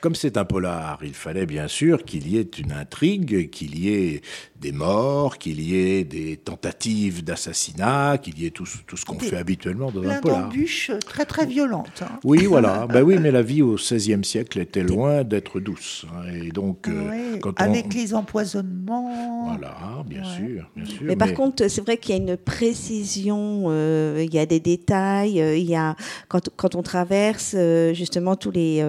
comme 0.00 0.14
c'est 0.14 0.36
un 0.36 0.44
polar, 0.44 0.98
il 1.02 1.14
fallait 1.14 1.46
bien 1.46 1.68
sûr 1.68 2.04
qu'il 2.04 2.28
y 2.28 2.38
ait 2.38 2.48
une 2.58 2.72
intrigue, 2.72 3.50
qu'il 3.50 3.78
y 3.78 3.88
ait 3.92 4.20
des 4.58 4.72
morts, 4.72 5.38
qu'il 5.38 5.60
y 5.60 5.76
ait 5.76 6.04
des 6.04 6.36
tentatives 6.36 7.22
d'assassinat, 7.24 8.18
qu'il 8.18 8.38
y 8.38 8.46
ait 8.46 8.50
tout, 8.50 8.66
ce- 8.66 8.78
tout 8.86 8.96
ce 8.96 9.04
qu'on 9.04 9.18
fait 9.18 9.36
habituellement 9.36 9.90
dans 9.90 10.00
un 10.00 10.04
Plein 10.04 10.20
polar. 10.20 10.40
d'embûches 10.42 10.90
très 11.06 11.24
très 11.24 11.46
violentes. 11.46 12.02
hein. 12.02 12.18
Oui, 12.24 12.44
voilà. 12.46 12.86
ben 12.92 13.02
oui, 13.02 13.16
mais 13.20 13.30
la 13.30 13.42
vie 13.42 13.62
au 13.62 13.74
XVIe 13.76 14.24
siècle 14.24 14.58
était 14.58 14.82
loin 14.82 15.24
d'être 15.30 15.58
douce. 15.60 16.04
hein. 16.12 16.30
Et 16.30 16.50
donc, 16.50 16.88
euh, 16.88 17.08
Ouais, 17.08 17.38
quand 17.40 17.52
on... 17.58 17.64
avec 17.64 17.94
les 17.94 18.12
empoisonnements. 18.14 19.48
Voilà, 19.48 20.02
bien 20.06 20.20
Ouais. 20.20 20.36
sûr, 20.36 20.70
bien 20.76 20.84
sûr. 20.84 21.02
Mais 21.06 21.16
par 21.16 21.32
contre, 21.32 21.66
c'est 21.68 21.80
vrai 21.80 21.96
qu'il 21.96 22.14
y 22.14 22.18
a 22.18 22.20
une 22.20 22.36
précision, 22.36 23.64
euh, 23.68 24.22
il 24.26 24.34
y 24.34 24.38
a 24.38 24.46
des 24.46 24.60
détails, 24.60 25.40
euh, 25.40 25.56
il 25.56 25.66
y 25.68 25.74
a 25.76 25.96
quand, 26.28 26.50
quand 26.56 26.74
on 26.74 26.82
traverse 26.82 27.54
euh, 27.56 27.94
justement 27.94 28.36
tous 28.36 28.50
les 28.50 28.84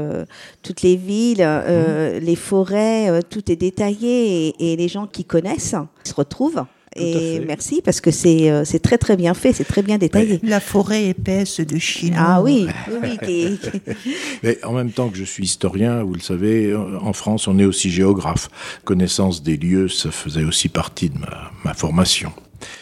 toutes 0.63 0.81
les 0.81 0.95
villes, 0.95 1.41
Mhm. 1.45 2.19
les 2.23 2.35
forêts, 2.35 3.21
tout 3.29 3.51
est 3.51 3.55
détaillé 3.55 4.47
et, 4.49 4.73
et 4.73 4.75
les 4.75 4.87
gens 4.87 5.07
qui 5.07 5.23
connaissent 5.25 5.75
se 6.03 6.13
retrouvent. 6.13 6.65
Et 6.97 7.39
merci 7.47 7.81
parce 7.81 8.01
que 8.01 8.11
c'est 8.11 8.51
euh, 8.51 8.65
c'est 8.65 8.79
très 8.79 8.97
très 8.97 9.15
bien 9.15 9.33
fait, 9.33 9.53
c'est 9.53 9.63
très 9.63 9.81
bien 9.81 9.97
détaillé. 9.97 10.41
La 10.43 10.59
forêt 10.59 11.05
épaisse 11.07 11.61
de 11.61 11.77
Chine. 11.77 12.15
Ah 12.17 12.41
oui, 12.41 12.67
oui, 13.01 13.17
oui, 13.27 13.59
Mais 14.43 14.63
en 14.65 14.73
même 14.73 14.91
temps 14.91 15.07
que 15.07 15.17
je 15.17 15.23
suis 15.23 15.45
historien, 15.45 16.03
vous 16.03 16.15
le 16.15 16.19
savez, 16.19 16.71
euh, 16.71 16.99
en 16.99 17.13
France, 17.13 17.47
on 17.47 17.57
est 17.59 17.65
aussi 17.65 17.89
géographe. 17.89 18.49
Connaissance 18.83 19.41
des 19.41 19.55
lieux, 19.55 19.87
ça 19.87 20.11
faisait 20.11 20.43
aussi 20.43 20.67
partie 20.67 21.09
de 21.09 21.17
ma, 21.17 21.51
ma 21.63 21.73
formation. 21.73 22.33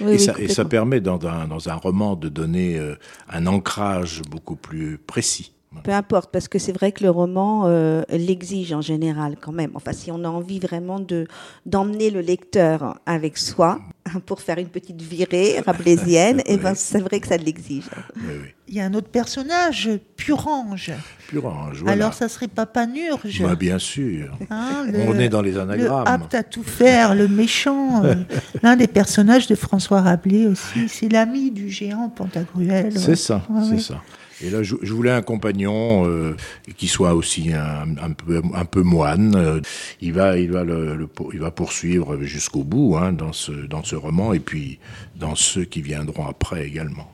oui, 0.01 0.08
et, 0.08 0.12
oui, 0.13 0.20
ça, 0.20 0.32
et 0.39 0.48
ça 0.48 0.63
complètement. 0.63 0.70
permet 0.70 1.01
dans 1.01 1.28
un, 1.28 1.48
dans 1.48 1.70
un 1.70 1.75
roman 1.75 2.16
de 2.16 2.30
donner 2.30 2.80
euh, 2.80 2.96
un 3.30 3.46
ancrage 3.46 4.24
beaucoup 4.28 4.56
plus 4.56 4.98
précis. 4.98 5.51
Peu 5.84 5.92
importe, 5.92 6.32
parce 6.32 6.48
que 6.48 6.58
c'est 6.58 6.72
vrai 6.72 6.92
que 6.92 7.04
le 7.04 7.12
roman 7.12 7.66
euh, 7.68 8.01
l'exige 8.10 8.74
en 8.74 8.82
général 8.82 9.36
quand 9.39 9.51
même. 9.51 9.70
Enfin, 9.75 9.94
si 9.94 10.12
on 10.12 10.24
a 10.24 10.28
envie 10.28 10.60
vraiment 10.60 11.00
de 11.00 11.28
d'emmener 11.68 12.10
le 12.10 12.22
lecteur 12.22 13.00
avec 13.06 13.38
soi 13.38 13.80
pour 14.25 14.42
faire 14.42 14.58
une 14.58 14.68
petite 14.70 15.01
virée 15.01 15.60
rabelaisienne, 15.66 16.42
et 16.46 16.58
ben 16.58 16.74
c'est 16.75 17.00
vrai 17.00 17.20
que 17.20 17.28
ça 17.28 17.38
l'exige. 17.38 17.86
Oui, 18.16 18.22
oui. 18.42 18.48
Il 18.68 18.75
y 18.75 18.82
a 18.82 18.86
un 18.86 18.94
autre 18.94 19.10
personnage, 19.10 19.89
Purange. 20.16 20.92
Purange, 21.28 21.80
voilà. 21.82 21.92
Alors 21.94 22.13
ça 22.13 22.30
serait 22.30 22.48
Papa 22.48 22.86
Nurge. 22.86 23.42
Bah, 23.42 23.56
bien 23.56 23.80
sûr. 23.80 24.38
hein, 24.51 24.86
le- 24.92 25.00
On 25.08 25.18
est 25.18 25.30
dans 25.30 25.42
les 25.42 25.54
le 25.54 25.62
anagrammes. 25.62 26.06
apte 26.08 26.36
à 26.36 26.44
tout 26.44 26.62
faire, 26.63 27.16
le 27.16 27.28
méchant. 27.28 28.04
euh, 28.06 28.13
L'un 28.62 28.75
des 28.75 28.88
personnages 28.88 29.48
de 29.48 29.56
François 29.56 30.01
Rabelais 30.01 30.46
aussi. 30.46 30.88
C'est 30.88 31.10
l'ami 31.12 31.50
du 31.50 31.70
géant 31.70 32.10
Pantagruel. 32.10 32.94
C'est 32.98 33.16
ça, 33.16 33.42
Ouais, 33.50 33.62
c'est 33.63 33.72
ouais. 33.75 33.80
ça. 33.80 34.01
Et 34.41 34.50
là, 34.50 34.63
je, 34.63 34.75
je 34.81 34.93
voulais 34.93 35.12
un 35.12 35.22
compagnon 35.22 36.05
euh, 36.08 36.36
qui 36.77 36.88
soit 36.88 37.13
aussi 37.13 37.51
un, 37.53 37.88
un 38.01 38.12
peu, 38.12 38.41
un 38.53 38.65
peu 38.65 38.81
moine. 38.84 39.36
Euh, 39.36 39.60
Il 40.01 40.13
va, 40.13 40.38
il 40.38 40.51
va, 40.51 40.63
le, 40.63 40.96
le 40.96 41.08
pour- 41.08 41.34
il 41.34 41.39
va 41.39 41.51
poursuivre 41.51 42.17
jusqu'au 42.22 42.63
bout 42.63 42.96
hein, 42.98 43.12
dans 43.13 43.34
ce, 43.34 43.51
dans 43.51 43.84
ce 43.84 43.96
roman 43.96 44.34
et 44.34 44.39
puis 44.39 44.79
dans 45.15 45.36
ceux 45.36 45.65
qui 45.65 45.81
viendront 45.81 46.25
après 46.27 46.65
également. 46.65 47.12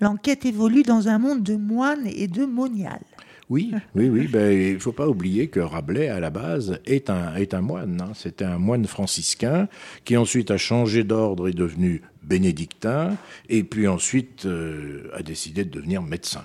L'enquête 0.00 0.44
évolue 0.44 0.82
dans 0.82 1.08
un 1.08 1.18
monde 1.18 1.42
de 1.42 1.56
moines 1.56 2.06
et 2.06 2.26
de 2.28 2.44
moniales. 2.44 3.00
Oui, 3.48 3.70
oui, 3.94 4.08
oui. 4.08 4.26
Ben, 4.26 4.50
il 4.52 4.74
ne 4.74 4.78
faut 4.80 4.90
pas 4.90 5.06
oublier 5.06 5.46
que 5.46 5.60
Rabelais, 5.60 6.08
à 6.08 6.18
la 6.18 6.30
base, 6.30 6.80
est 6.84 7.10
un, 7.10 7.36
est 7.36 7.54
un 7.54 7.60
moine. 7.60 8.00
hein. 8.02 8.10
C'était 8.14 8.44
un 8.44 8.58
moine 8.58 8.86
franciscain 8.86 9.68
qui 10.04 10.16
ensuite 10.16 10.50
a 10.50 10.56
changé 10.56 11.04
d'ordre 11.04 11.46
et 11.46 11.50
est 11.50 11.54
devenu 11.54 12.02
bénédictin, 12.26 13.16
et 13.48 13.62
puis 13.62 13.86
ensuite 13.88 14.46
euh, 14.46 15.10
a 15.14 15.22
décidé 15.22 15.64
de 15.64 15.70
devenir 15.70 16.02
médecin. 16.02 16.44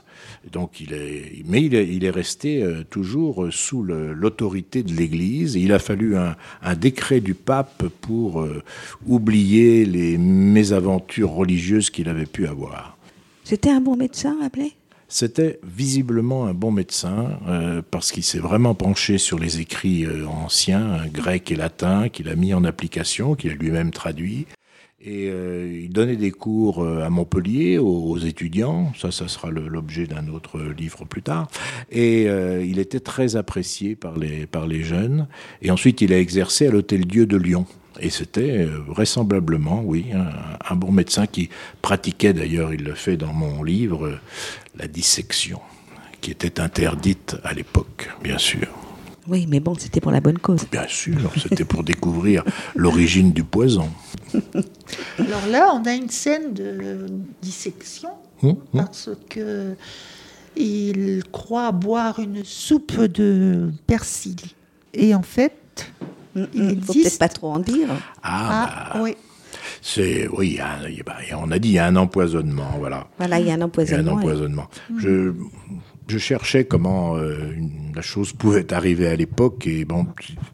Donc 0.52 0.80
il 0.80 0.94
est, 0.94 1.44
mais 1.46 1.64
il 1.64 1.76
est, 1.76 1.88
il 1.88 2.06
est 2.06 2.12
resté 2.12 2.64
euh, 2.64 2.84
toujours 2.90 3.48
sous 3.52 3.84
l'autorité 3.84 4.84
de 4.84 4.94
l'Église. 4.94 5.58
Et 5.58 5.62
Il 5.62 5.74
a 5.74 5.80
fallu 5.80 6.16
un, 6.18 6.36
un 6.62 6.76
décret 6.76 7.20
du 7.20 7.34
pape 7.34 7.88
pour 8.02 8.42
euh, 8.42 8.64
oublier 9.06 9.86
les 9.86 10.18
mésaventures 10.18 11.32
religieuses 11.32 11.90
qu'il 11.90 12.10
avait 12.10 12.26
pu 12.26 12.48
avoir. 12.48 12.98
C'était 13.44 13.70
un 13.70 13.82
bon 13.82 13.98
médecin, 13.98 14.38
Rabelais 14.40 14.72
C'était 15.08 15.60
visiblement 15.64 16.46
un 16.46 16.54
bon 16.54 16.72
médecin 16.72 17.40
euh, 17.48 17.82
parce 17.90 18.12
qu'il 18.12 18.24
s'est 18.24 18.40
vraiment 18.40 18.76
penché 18.76 19.18
sur 19.18 19.40
les 19.40 19.60
écrits 19.60 20.06
euh, 20.06 20.26
anciens, 20.28 21.06
grecs 21.12 21.52
et 21.52 21.56
latins, 21.56 22.10
qu'il 22.10 22.30
a 22.30 22.36
mis 22.36 22.54
en 22.54 22.64
application, 22.64 23.36
qu'il 23.36 23.52
a 23.52 23.56
lui-même 23.56 23.92
traduit. 23.92 24.46
Et 25.04 25.30
euh, 25.30 25.82
il 25.84 25.90
donnait 25.90 26.16
des 26.16 26.30
cours 26.30 26.84
euh, 26.84 27.04
à 27.04 27.10
Montpellier 27.10 27.80
aux, 27.80 28.12
aux 28.12 28.20
étudiants. 28.20 28.94
Ça, 28.96 29.12
ça 29.12 29.28
sera 29.28 29.50
l'objet 29.50 30.06
d'un 30.06 30.28
autre 30.28 30.60
livre 30.62 31.06
plus 31.06 31.24
tard. 31.24 31.50
Et 31.92 32.26
euh, 32.28 32.64
il 32.64 32.78
était 32.78 33.00
très 33.00 33.36
apprécié 33.36 33.96
par 33.96 34.20
les, 34.20 34.46
par 34.46 34.68
les 34.68 34.84
jeunes. 34.84 35.28
Et 35.64 35.72
ensuite, 35.72 36.02
il 36.02 36.14
a 36.14 36.20
exercé 36.20 36.68
à 36.68 36.72
l'Hôtel 36.72 37.06
Dieu 37.08 37.26
de 37.26 37.38
Lyon. 37.38 37.66
Et 38.00 38.10
c'était 38.10 38.60
euh, 38.60 38.78
vraisemblablement, 38.88 39.82
oui, 39.84 40.06
un, 40.14 40.30
un 40.70 40.76
bon 40.76 40.92
médecin 40.92 41.26
qui 41.28 41.50
pratiquait, 41.82 42.34
d'ailleurs, 42.34 42.74
il 42.74 42.84
le 42.84 42.94
fait 42.94 43.18
dans 43.18 43.34
mon 43.34 43.64
livre, 43.64 44.06
euh, 44.06 44.20
la 44.78 44.88
dissection, 44.88 45.60
qui 46.22 46.32
était 46.32 46.60
interdite 46.60 47.38
à 47.44 47.54
l'époque, 47.54 48.10
bien 48.24 48.38
sûr. 48.38 48.68
Oui, 49.32 49.48
mais 49.50 49.60
bon, 49.62 49.74
c'était 49.80 50.02
pour 50.02 50.12
la 50.12 50.20
bonne 50.20 50.38
cause. 50.40 50.66
Bien 50.72 50.86
sûr, 50.88 51.32
c'était 51.42 51.64
pour 51.66 51.84
découvrir 51.84 52.44
l'origine 52.76 53.32
du 53.32 53.44
poison. 53.46 53.90
Alors 55.18 55.48
là, 55.50 55.72
on 55.74 55.84
a 55.86 55.94
une 55.94 56.10
scène 56.10 56.54
de 56.54 57.06
dissection 57.42 58.10
Hum, 58.44 58.50
hum. 58.52 58.58
parce 58.74 59.10
que 59.30 59.76
il 60.58 61.24
croit 61.32 61.72
boire 61.72 62.20
une 62.20 62.44
soupe 62.44 63.00
de 63.00 63.72
persil. 63.88 64.36
Et 64.94 65.16
en 65.16 65.22
fait, 65.22 65.54
Il 66.36 66.48
il 66.54 66.62
faut 66.64 66.94
existe. 66.94 67.04
peut-être 67.04 67.20
pas 67.20 67.30
trop 67.30 67.54
en 67.54 67.60
dire. 67.60 67.88
Ah, 68.24 68.90
Ah, 68.94 68.94
bah, 68.96 69.00
oui. 69.04 69.16
c'est 69.82 70.28
oui, 70.28 70.60
bah, 71.06 71.14
on 71.38 71.52
a 71.52 71.60
dit 71.60 71.70
il 71.70 71.74
y 71.76 71.80
a 71.80 71.86
un 71.86 71.96
empoisonnement, 71.96 72.72
voilà. 72.80 73.08
Voilà, 73.18 73.40
il 73.40 73.46
y 73.48 73.52
a 73.52 73.54
un 73.54 73.58
Il 73.58 73.60
y 73.60 73.62
a 73.62 73.64
un 73.64 73.68
empoisonnement. 73.68 74.12
et- 74.12 74.16
empoisonnement. 74.16 74.68
Je, 74.98 75.34
je 76.12 76.18
cherchais 76.18 76.66
comment 76.66 77.16
euh, 77.16 77.54
une- 77.56 77.94
la 77.96 78.02
chose 78.02 78.34
pouvait 78.34 78.74
arriver 78.74 79.08
à 79.08 79.16
l'époque 79.16 79.66
et 79.68 79.86
bon, 79.86 80.06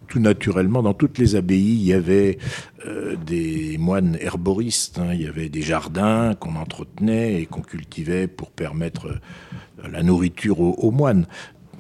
tout 0.07 0.19
naturellement, 0.19 0.81
dans 0.83 0.93
toutes 0.93 1.17
les 1.17 1.35
abbayes, 1.35 1.73
il 1.81 1.83
y 1.83 1.93
avait 1.93 2.37
euh, 2.85 3.15
des 3.25 3.77
moines 3.79 4.17
herboristes. 4.21 4.99
hein. 4.99 5.13
il 5.13 5.21
y 5.21 5.27
avait 5.27 5.49
des 5.49 5.61
jardins 5.61 6.33
qu'on 6.39 6.55
entretenait 6.55 7.41
et 7.41 7.45
qu'on 7.45 7.61
cultivait 7.61 8.27
pour 8.27 8.51
permettre 8.51 9.07
euh, 9.07 9.87
la 9.91 10.03
nourriture 10.03 10.59
aux, 10.61 10.73
aux 10.73 10.91
moines. 10.91 11.25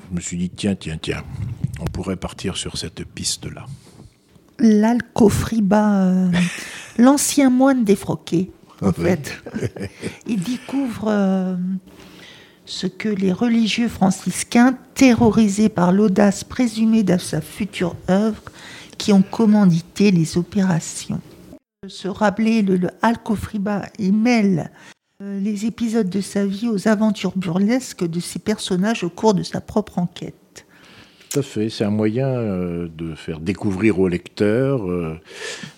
Je 0.09 0.15
me 0.15 0.21
suis 0.21 0.37
dit 0.37 0.49
tiens, 0.49 0.75
tiens, 0.75 0.97
tiens, 1.01 1.23
on 1.79 1.85
pourrait 1.85 2.15
partir 2.17 2.55
sur 2.57 2.77
cette 2.77 3.03
piste-là. 3.05 3.65
L'alcofriba, 4.59 6.29
l'ancien 6.97 7.49
moine 7.49 7.83
défroqué, 7.83 8.51
en 8.81 8.87
Oui. 8.87 8.93
fait. 9.05 9.41
Il 10.27 10.41
découvre 10.41 11.57
ce 12.67 12.85
que 12.85 13.09
les 13.09 13.31
religieux 13.31 13.87
franciscains, 13.87 14.77
terrorisés 14.93 15.69
par 15.69 15.91
l'audace 15.91 16.43
présumée 16.43 17.03
de 17.03 17.17
sa 17.17 17.41
future 17.41 17.95
œuvre, 18.09 18.43
qui 18.97 19.13
ont 19.13 19.21
commandité 19.21 20.11
les 20.11 20.37
opérations. 20.37 21.21
Ce 21.87 22.07
Rabelais, 22.07 22.61
le, 22.61 22.75
le 22.75 22.89
Alcofriba, 23.01 23.83
il 23.97 24.13
mêle 24.13 24.71
euh, 25.21 25.39
les 25.39 25.65
épisodes 25.65 26.09
de 26.09 26.21
sa 26.21 26.45
vie 26.45 26.67
aux 26.67 26.87
aventures 26.87 27.37
burlesques 27.37 28.05
de 28.05 28.19
ses 28.19 28.39
personnages 28.39 29.03
au 29.03 29.09
cours 29.09 29.33
de 29.33 29.43
sa 29.43 29.61
propre 29.61 29.99
enquête. 29.99 30.35
Tout 31.29 31.39
à 31.39 31.41
fait, 31.41 31.69
c'est 31.69 31.83
un 31.83 31.89
moyen 31.89 32.27
euh, 32.27 32.87
de 32.95 33.13
faire 33.15 33.39
découvrir 33.39 33.99
au 33.99 34.07
lecteur 34.07 34.89
euh, 34.89 35.19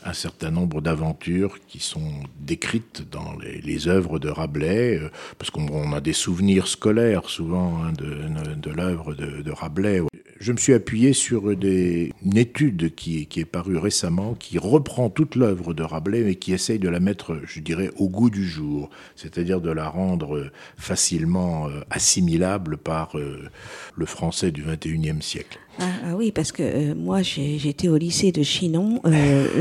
un 0.04 0.14
certain 0.14 0.52
nombre 0.52 0.80
d'aventures 0.82 1.58
qui 1.68 1.80
sont 1.80 2.12
décrites 2.40 3.10
dans 3.10 3.36
les, 3.64 3.88
œuvres 3.88 4.20
de 4.20 4.30
Rabelais, 4.30 5.00
euh, 5.00 5.10
parce 5.40 5.50
qu'on 5.50 5.68
on 5.72 5.94
a 5.94 6.02
des 6.02 6.14
souvenirs 6.14 6.68
scolaires 6.68 7.30
souvent 7.30 7.80
hein, 7.84 7.94
de, 7.98 8.70
l'œuvre 8.70 9.16
de 9.16 9.52
Rabelais. 9.52 10.02
Je 10.40 10.54
me 10.54 10.58
suis 10.58 10.74
appuyé 10.74 11.14
sur 11.14 11.56
des, 11.56 12.14
une 12.26 12.38
étude 12.38 12.96
qui, 12.96 13.28
qui, 13.28 13.42
est 13.42 13.46
parue 13.46 13.78
récemment, 13.78 14.36
qui 14.36 14.58
reprend 14.58 15.10
toute 15.10 15.36
l'œuvre 15.36 15.74
de 15.74 15.84
Rabelais, 15.84 16.24
mais 16.24 16.36
qui 16.36 16.54
essaye 16.54 16.80
de 16.80 16.88
la 16.88 17.02
mettre, 17.02 17.40
je 17.46 17.60
dirais, 17.60 17.92
au 17.98 18.08
goût 18.08 18.30
du 18.30 18.48
jour, 18.48 18.90
c'est-à-dire 19.16 19.60
de 19.60 19.70
la 19.70 19.90
rendre 19.90 20.50
facilement 20.78 21.68
euh, 21.68 21.82
assimilable 21.90 22.78
par 22.78 23.18
euh, 23.18 23.50
le 23.96 24.06
français 24.06 24.52
du 24.52 24.64
XXIe 24.64 25.22
siècle. 25.22 25.60
Ah, 25.80 25.84
ah, 26.06 26.16
oui, 26.16 26.32
parce 26.32 26.52
que 26.52 26.64
euh, 26.64 26.96
moi, 26.96 27.22
j'étais 27.22 27.90
au 27.90 27.98
lycée 27.98 28.32
de 28.32 28.44
Chinon. 28.44 29.02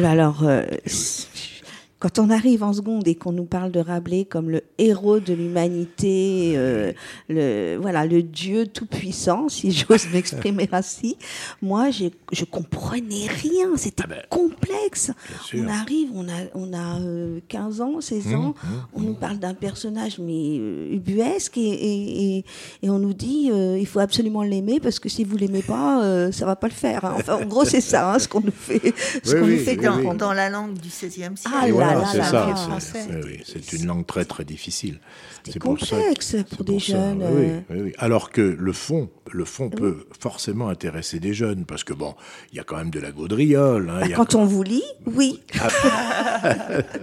alors, 0.04 0.44
quand 1.98 2.20
on 2.20 2.30
arrive 2.30 2.62
en 2.62 2.72
seconde 2.72 3.08
et 3.08 3.16
qu'on 3.16 3.32
nous 3.32 3.44
parle 3.44 3.72
de 3.72 3.80
Rabelais 3.80 4.24
comme 4.24 4.50
le 4.50 4.62
héros 4.78 5.18
de 5.18 5.34
l'humanité, 5.34 6.52
euh, 6.56 6.92
le 7.28 7.76
voilà 7.80 8.06
le 8.06 8.22
Dieu 8.22 8.68
tout 8.68 8.86
puissant, 8.86 9.48
si 9.48 9.72
j'ose 9.72 10.06
m'exprimer 10.12 10.68
ainsi, 10.70 11.16
moi 11.60 11.90
je 11.90 12.06
je 12.30 12.44
comprenais 12.44 13.26
rien, 13.26 13.76
c'était 13.76 14.04
ah 14.06 14.10
ben, 14.10 14.22
complexe. 14.28 15.10
On 15.54 15.66
arrive, 15.66 16.10
on 16.14 16.28
a 16.28 16.42
on 16.54 16.72
a 16.72 17.40
15 17.48 17.80
euh, 17.80 17.84
ans, 17.84 18.00
16 18.00 18.26
mmh, 18.26 18.34
ans, 18.34 18.54
mmh, 18.62 18.68
on 18.94 19.00
nous 19.00 19.12
mmh. 19.12 19.18
parle 19.18 19.38
d'un 19.38 19.54
personnage 19.54 20.18
mais 20.20 20.58
euh, 20.58 20.94
ubuesque 20.94 21.58
et, 21.58 21.62
et, 22.36 22.44
et, 22.82 22.90
on 22.90 22.98
nous 23.00 23.14
dit 23.14 23.50
il 23.50 23.86
faut 23.86 24.00
absolument 24.00 24.44
l'aimer 24.44 24.78
parce 24.78 25.00
que 25.00 25.08
si 25.08 25.24
vous 25.24 25.36
l'aimez 25.36 25.62
pas, 25.62 26.30
ça 26.30 26.46
va 26.46 26.54
pas 26.54 26.68
le 26.68 26.72
faire. 26.72 27.04
Hein. 27.04 27.14
Enfin, 27.16 27.38
en 27.42 27.46
gros 27.46 27.64
c'est 27.64 27.80
ça 27.80 28.12
hein, 28.12 28.18
ce 28.20 28.28
qu'on 28.28 28.40
nous 28.40 28.52
fait, 28.52 28.94
ce 29.24 29.34
qu'on 29.34 29.46
nous 29.46 29.58
fait 29.58 29.76
dans, 29.76 30.14
dans, 30.14 30.32
la 30.32 30.48
langue 30.48 30.74
du 30.74 30.88
16e 30.88 31.36
siècle. 31.36 31.36
Ah, 31.46 31.66
c'est 32.12 32.22
ça. 32.22 32.78
C'est 33.44 33.72
une 33.72 33.86
langue 33.86 34.06
très 34.06 34.24
très 34.24 34.44
difficile. 34.44 34.98
C'est 35.52 35.58
complexe 35.58 36.36
pour, 36.48 36.58
pour 36.58 36.64
des 36.64 36.78
jeunes. 36.78 37.24
Oui, 37.70 37.92
Alors 37.98 38.30
que 38.30 38.40
le 38.40 38.72
fond, 38.72 39.08
le 39.32 39.44
fond 39.44 39.70
peut 39.70 40.06
forcément 40.18 40.68
intéresser 40.68 41.20
des 41.20 41.34
jeunes 41.34 41.64
parce 41.64 41.84
que 41.84 41.92
bon, 41.92 42.14
il 42.52 42.56
y 42.56 42.60
a 42.60 42.64
quand 42.64 42.76
même 42.76 42.90
de 42.90 43.00
la 43.00 43.10
gaudriole. 43.10 43.90
Hein, 43.90 44.00
bah, 44.00 44.14
quand 44.16 44.34
on 44.34 44.44
vous 44.44 44.62
lit, 44.62 44.84
oui. 45.06 45.40
Ah, 45.60 45.68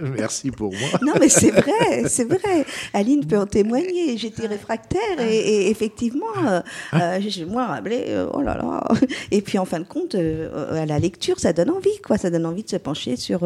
merci 0.00 0.50
pour 0.50 0.72
moi. 0.72 0.88
Non, 1.02 1.14
mais 1.20 1.28
c'est 1.28 1.50
vrai, 1.50 2.08
c'est 2.08 2.24
vrai. 2.24 2.64
Aline 2.92 3.26
peut 3.26 3.38
en 3.38 3.46
témoigner. 3.46 4.16
J'étais 4.16 4.46
réfractaire 4.46 5.20
et, 5.20 5.70
effectivement, 5.70 6.26
euh, 6.46 6.60
euh, 6.94 7.46
moi 7.48 7.66
Rabelais, 7.66 8.06
euh, 8.08 8.28
oh 8.32 8.42
là 8.42 8.56
là. 8.56 8.82
Et 9.30 9.42
puis 9.42 9.58
en 9.58 9.64
fin 9.64 9.80
de 9.80 9.84
compte, 9.84 10.14
à 10.14 10.86
la 10.86 10.98
lecture, 10.98 11.38
ça 11.38 11.52
donne 11.52 11.70
envie, 11.70 11.98
quoi. 12.04 12.18
Ça 12.18 12.30
donne 12.30 12.46
envie 12.46 12.64
de 12.64 12.70
se 12.70 12.76
pencher 12.76 13.16
sur, 13.16 13.40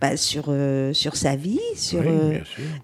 bah, 0.00 0.16
sur, 0.16 0.52
sur 0.92 1.16
sa 1.16 1.36
vie, 1.36 1.60
sur. 1.76 2.02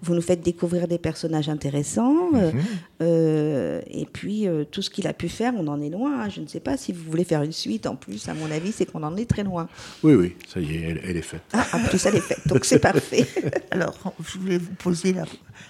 vous 0.01 0.15
nous 0.15 0.21
faites 0.21 0.41
découvrir 0.41 0.87
des 0.87 0.97
personnages 0.97 1.49
intéressant. 1.59 2.33
Euh, 2.35 2.51
mhm. 2.53 2.61
euh, 3.01 3.81
et 3.89 4.05
puis, 4.05 4.47
euh, 4.47 4.63
tout 4.63 4.81
ce 4.81 4.89
qu'il 4.89 5.07
a 5.07 5.13
pu 5.13 5.27
faire, 5.27 5.53
on 5.57 5.67
en 5.67 5.81
est 5.81 5.89
loin. 5.89 6.21
Hein. 6.21 6.29
Je 6.29 6.39
ne 6.39 6.47
sais 6.47 6.61
pas 6.61 6.77
si 6.77 6.93
vous 6.93 7.03
voulez 7.11 7.25
faire 7.25 7.43
une 7.43 7.51
suite. 7.51 7.85
En 7.85 7.95
plus, 7.95 8.29
à 8.29 8.33
mon 8.33 8.49
avis, 8.49 8.71
c'est 8.71 8.85
qu'on 8.85 9.03
en 9.03 9.17
est 9.17 9.29
très 9.29 9.43
loin. 9.43 9.67
Oui, 10.03 10.13
oui, 10.13 10.35
ça 10.47 10.61
y 10.61 10.75
est, 10.75 11.01
elle, 11.03 11.17
est 11.17 11.21
faite. 11.21 11.41
Ah, 11.51 11.65
en 11.73 11.79
plus, 11.83 12.05
elle 12.05 12.15
est 12.15 12.21
faite. 12.21 12.47
Donc, 12.47 12.63
c'est 12.63 12.79
parfait. 12.79 13.27
Alors, 13.71 14.13
je 14.25 14.37
voulais 14.37 14.57
vous 14.57 14.73
poser 14.75 15.13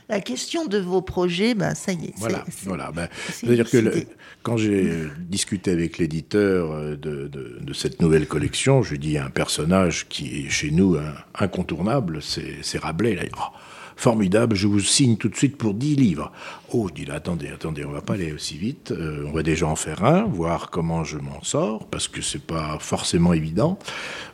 la, 0.07 0.21
question 0.21 0.65
de 0.65 0.77
vos 0.77 1.01
projets. 1.01 1.55
Ben, 1.55 1.73
ça 1.73 1.91
y 1.91 2.05
est. 2.05 2.13
Voilà. 2.17 2.45
voilà. 2.65 2.91
Ben, 2.91 3.07
C'est-à-dire 3.31 3.69
que 3.69 4.05
quand 4.43 4.57
j'ai 4.57 5.07
discuté 5.17 5.71
avec 5.71 5.97
l'éditeur 5.97 6.97
de, 6.97 7.27
de, 7.27 7.73
cette 7.73 7.99
nouvelle 8.01 8.27
collection, 8.27 8.83
je 8.83 8.91
lui 8.91 8.99
dis 8.99 9.17
un 9.17 9.29
personnage 9.29 10.07
qui 10.07 10.45
est 10.45 10.49
chez 10.49 10.69
nous 10.69 10.97
incontournable, 11.33 12.19
c'est 12.21 12.77
Rabelais. 12.77 13.15
Là. 13.15 13.23
Oh, 13.37 13.57
formidable, 13.99 14.55
je 14.55 14.65
vous 14.65 14.79
signe 14.79 15.17
tout 15.17 15.27
de 15.27 15.35
suite 15.35 15.57
pour 15.57 15.73
10 15.73 15.95
livres. 15.95 16.31
Oh, 16.71 16.89
dit 16.93 17.03
là, 17.03 17.15
attendez, 17.15 17.49
attendez, 17.49 17.83
on 17.83 17.91
va 17.91 18.01
pas 18.01 18.13
aller 18.13 18.31
aussi 18.31 18.57
vite, 18.57 18.91
euh, 18.91 19.25
on 19.27 19.31
va 19.33 19.43
déjà 19.43 19.67
en 19.67 19.75
faire 19.75 20.05
un, 20.05 20.23
voir 20.23 20.69
comment 20.69 21.03
je 21.03 21.17
m'en 21.17 21.43
sors, 21.43 21.85
parce 21.87 22.07
que 22.07 22.21
c'est 22.21 22.41
pas 22.41 22.77
forcément 22.79 23.33
évident. 23.33 23.77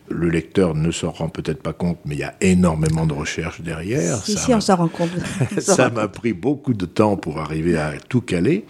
Le 0.07 0.29
lecteur 0.29 0.75
ne 0.75 0.91
s'en 0.91 1.09
rend 1.09 1.29
peut-être 1.29 1.63
pas 1.63 1.73
compte, 1.73 1.97
mais 2.05 2.13
il 2.13 2.19
y 2.19 2.23
a 2.23 2.35
énormément 2.39 3.07
de 3.07 3.13
recherches 3.13 3.61
derrière. 3.61 4.17
Si, 4.17 4.37
si, 4.37 4.53
on 4.53 4.61
s'en 4.61 4.75
rend 4.75 4.87
compte. 4.87 5.09
ça 5.57 5.89
m'a 5.89 6.07
pris 6.07 6.33
beaucoup 6.33 6.75
de 6.75 6.85
temps 6.85 7.17
pour 7.17 7.39
arriver 7.39 7.75
à 7.75 7.93
tout 8.07 8.21
caler. 8.21 8.65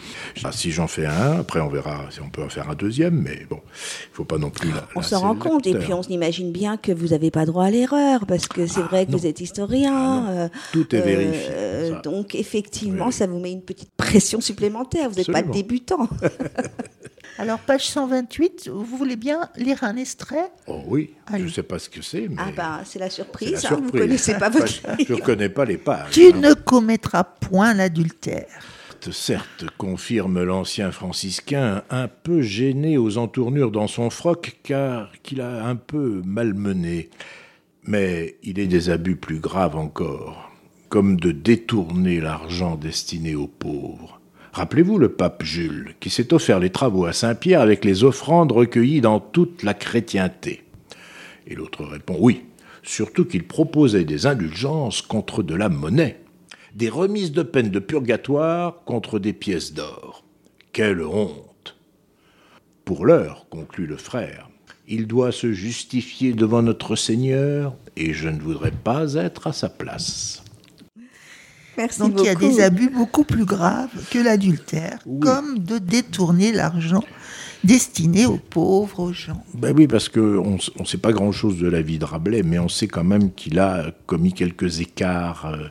si 0.51 0.71
j'en 0.71 0.87
fais 0.87 1.05
un, 1.05 1.39
après 1.39 1.59
on 1.59 1.67
verra 1.67 2.05
si 2.09 2.21
on 2.21 2.29
peut 2.29 2.43
en 2.43 2.47
faire 2.47 2.69
un 2.69 2.75
deuxième, 2.75 3.21
mais 3.21 3.45
bon, 3.49 3.59
il 3.63 4.15
faut 4.15 4.23
pas 4.23 4.37
non 4.37 4.49
plus. 4.49 4.69
on 4.95 5.01
s'en 5.01 5.19
rend 5.19 5.35
compte, 5.35 5.67
et 5.67 5.73
puis 5.73 5.91
on 5.91 6.03
s'imagine 6.03 6.53
bien 6.53 6.77
que 6.77 6.93
vous 6.93 7.07
n'avez 7.07 7.31
pas 7.31 7.45
droit 7.45 7.65
à 7.65 7.69
l'erreur, 7.69 8.25
parce 8.25 8.47
que 8.47 8.65
c'est 8.65 8.79
ah, 8.79 8.87
vrai 8.89 9.05
que 9.05 9.11
vous 9.11 9.25
êtes 9.25 9.41
historien. 9.41 10.25
Ah, 10.27 10.29
euh, 10.29 10.49
tout 10.71 10.85
est 10.94 11.01
vérifié. 11.01 11.48
Euh, 11.51 12.01
donc 12.01 12.36
effectivement, 12.36 13.12
ça 13.12 13.27
vous 13.27 13.39
met 13.39 13.51
une 13.51 13.63
petite 13.63 13.92
pression 13.96 14.42
supplémentaire. 14.42 15.10
Vous 15.10 15.15
n'êtes 15.15 15.32
pas 15.32 15.42
débutant. 15.42 16.08
Alors, 17.38 17.60
page 17.60 17.88
128, 17.88 18.69
vous 18.69 18.98
voulez 18.98 19.17
bien 19.17 19.50
lire 19.58 19.84
un 19.84 19.98
extrait? 19.98 20.52
Oh 20.67 20.84
oui, 20.88 21.13
je 21.34 21.43
ne 21.43 21.50
sais 21.50 21.63
pas 21.63 21.80
ce 21.80 21.89
que 21.89 22.02
c'est. 22.02 22.30
Mais... 22.30 22.38
Ah 22.39 22.52
ben, 22.56 22.82
c'est 22.86 23.00
la 23.00 23.10
surprise, 23.10 23.65
hein, 23.65 23.76
vous 23.76 23.88
ne 23.88 23.91
connaissez 23.91 24.36
pas 24.36 24.50
votre 24.50 24.67
Je 24.67 25.13
ne 25.13 25.19
connais 25.19 25.50
pas 25.50 25.65
les 25.65 25.78
pages. 25.78 26.12
Tu 26.12 26.28
hein. 26.28 26.38
ne 26.38 26.54
commettras 26.54 27.26
point 27.26 27.74
l'adultère. 27.74 28.48
Certes, 29.12 29.65
confirme 29.78 30.43
l'ancien 30.43 30.91
franciscain, 30.91 31.84
un 31.89 32.08
peu 32.08 32.41
gêné 32.41 32.98
aux 32.98 33.17
entournures 33.17 33.69
dans 33.69 33.88
son 33.88 34.10
froc, 34.10 34.58
car 34.63 35.12
qu'il 35.21 35.41
a 35.41 35.65
un 35.65 35.76
peu 35.76 36.21
malmené. 36.26 37.10
Mais 37.84 38.38
il 38.41 38.60
est 38.60 38.67
des 38.67 38.89
abus 38.89 39.15
plus 39.15 39.39
graves 39.39 39.76
encore, 39.76 40.52
comme 40.89 41.19
de 41.19 41.32
détourner 41.32 42.19
l'argent 42.19 42.76
destiné 42.76 43.36
aux 43.36 43.48
pauvres 43.48 44.15
Rappelez-vous 44.56 45.00
le 45.00 45.10
pape 45.10 45.43
Jules, 45.43 45.95
qui 46.00 46.10
s'est 46.10 46.34
offert 46.34 46.62
les 46.62 46.69
travaux 46.69 47.04
à 47.04 47.12
Saint-Pierre 47.12 47.60
avec 47.60 47.84
les 47.84 48.06
offrandes 48.06 48.54
recueillies 48.54 49.02
dans 49.02 49.19
toute 49.19 49.63
la 49.63 49.74
chrétienté. 49.74 50.63
Et 51.45 51.56
l'autre 51.56 51.84
répond 51.84 52.15
oui, 52.21 52.43
surtout 52.82 53.26
qu'il 53.26 53.45
proposait 53.45 54.06
des 54.06 54.28
indulgences 54.28 55.02
contre 55.02 55.43
de 55.43 55.56
la 55.56 55.67
monnaie, 55.67 56.21
des 56.74 56.88
remises 56.88 57.34
de 57.34 57.43
peine 57.43 57.69
de 57.69 57.80
purgatoire 57.80 58.86
contre 58.86 59.19
des 59.19 59.34
pièces 59.34 59.74
d'or. 59.74 60.24
Quelle 60.71 61.02
honte 61.02 61.76
Pour 62.86 63.06
l'heure, 63.06 63.48
conclut 63.50 63.88
le 63.88 63.98
frère, 63.98 64.50
il 64.88 65.06
doit 65.06 65.34
se 65.34 65.52
justifier 65.52 66.32
devant 66.32 66.62
notre 66.62 66.95
Seigneur, 66.95 67.76
et 67.98 68.13
je 68.13 68.30
ne 68.30 68.39
voudrais 68.39 68.71
pas 68.71 69.15
être 69.15 69.48
à 69.48 69.52
sa 69.52 69.67
place. 69.67 70.44
Donc 71.99 72.13
il 72.19 72.25
y 72.25 72.29
a 72.29 72.35
des 72.35 72.61
abus 72.61 72.89
beaucoup 72.89 73.23
plus 73.23 73.45
graves 73.45 73.89
que 74.09 74.19
l'adultère, 74.19 74.99
comme 75.21 75.59
de 75.59 75.77
détourner 75.77 76.51
l'argent 76.51 77.03
destiné 77.65 78.25
aux 78.27 78.38
pauvres, 78.38 78.99
aux 78.99 79.13
gens. 79.13 79.43
Ben 79.55 79.73
oui, 79.75 79.88
parce 79.88 80.07
qu'on 80.07 80.57
ne 80.79 80.85
sait 80.85 80.99
pas 80.99 81.11
grand-chose 81.11 81.57
de 81.57 81.67
la 81.67 81.81
vie 81.81 81.97
de 81.97 82.05
Rabelais, 82.05 82.43
mais 82.43 82.59
on 82.59 82.69
sait 82.69 82.88
quand 82.88 83.03
même 83.03 83.33
qu'il 83.33 83.59
a 83.59 83.91
commis 84.05 84.33
quelques 84.33 84.79
écarts. 84.81 85.47
Euh, 85.47 85.67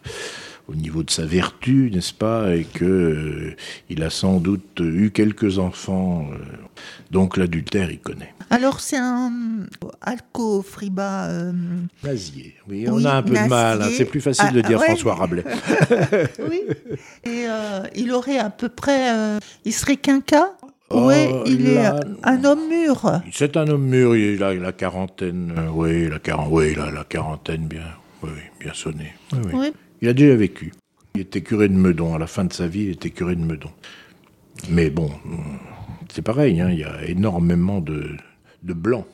au 0.68 0.74
niveau 0.74 1.03
de 1.03 1.11
sa 1.11 1.27
vertu, 1.27 1.90
n'est-ce 1.92 2.14
pas, 2.14 2.55
et 2.55 2.64
que 2.64 2.85
euh, 2.85 3.57
il 3.90 4.03
a 4.03 4.11
sans 4.11 4.40
doute 4.40 4.81
eu 4.81 5.11
quelques 5.11 5.59
enfants. 5.59 6.27
Euh, 6.33 6.37
donc 7.11 7.37
l'adultère, 7.37 7.90
il 7.90 7.98
connaît. 7.98 8.33
Alors 8.50 8.81
c'est 8.81 8.96
un 8.96 9.33
Alco 10.00 10.62
Friba. 10.62 11.27
Euh... 11.29 11.53
Oui, 12.68 12.87
on 12.88 13.05
a 13.05 13.14
un 13.14 13.22
peu 13.22 13.35
de 13.35 13.48
mal. 13.48 13.83
Hein. 13.83 13.88
C'est 13.94 14.05
plus 14.05 14.20
facile 14.20 14.53
de 14.53 14.62
ah, 14.64 14.68
dire 14.68 14.83
François 14.83 15.14
Rabelais. 15.14 15.44
oui. 16.50 16.62
Et 17.24 17.46
euh, 17.48 17.83
il 17.94 18.12
aurait 18.12 18.38
à 18.38 18.50
peu 18.50 18.68
près. 18.68 19.38
il 19.64 19.72
serait 19.72 19.96
quinca 19.96 20.53
Oh, 20.90 21.09
oui, 21.09 21.27
il 21.46 21.66
est 21.66 21.87
un 22.22 22.44
homme 22.44 22.68
mûr. 22.68 23.20
C'est 23.33 23.57
un 23.57 23.66
homme 23.68 23.87
mûr, 23.87 24.14
il 24.14 24.42
a 24.42 24.55
la 24.55 24.70
quarantaine, 24.70 25.53
oui, 25.72 26.09
la, 26.09 26.46
oui, 26.46 26.74
la, 26.74 26.90
la 26.90 27.05
quarantaine 27.05 27.66
bien, 27.66 27.87
oui, 28.22 28.31
bien 28.61 28.72
sonné. 28.74 29.14
Oui, 29.33 29.50
oui. 29.55 29.72
Il 30.04 30.08
a 30.08 30.12
déjà 30.12 30.36
vécu. 30.36 30.74
Il 31.14 31.22
était 31.22 31.40
curé 31.40 31.66
de 31.66 31.72
Meudon. 31.72 32.14
À 32.14 32.18
la 32.18 32.26
fin 32.26 32.44
de 32.44 32.52
sa 32.52 32.66
vie, 32.66 32.82
il 32.82 32.90
était 32.90 33.08
curé 33.08 33.36
de 33.36 33.40
Meudon. 33.40 33.70
Mais 34.68 34.90
bon, 34.90 35.10
c'est 36.12 36.20
pareil, 36.20 36.60
hein, 36.60 36.68
il 36.70 36.80
y 36.80 36.84
a 36.84 37.02
énormément 37.06 37.80
de, 37.80 38.10
de 38.64 38.74
blancs. 38.74 39.06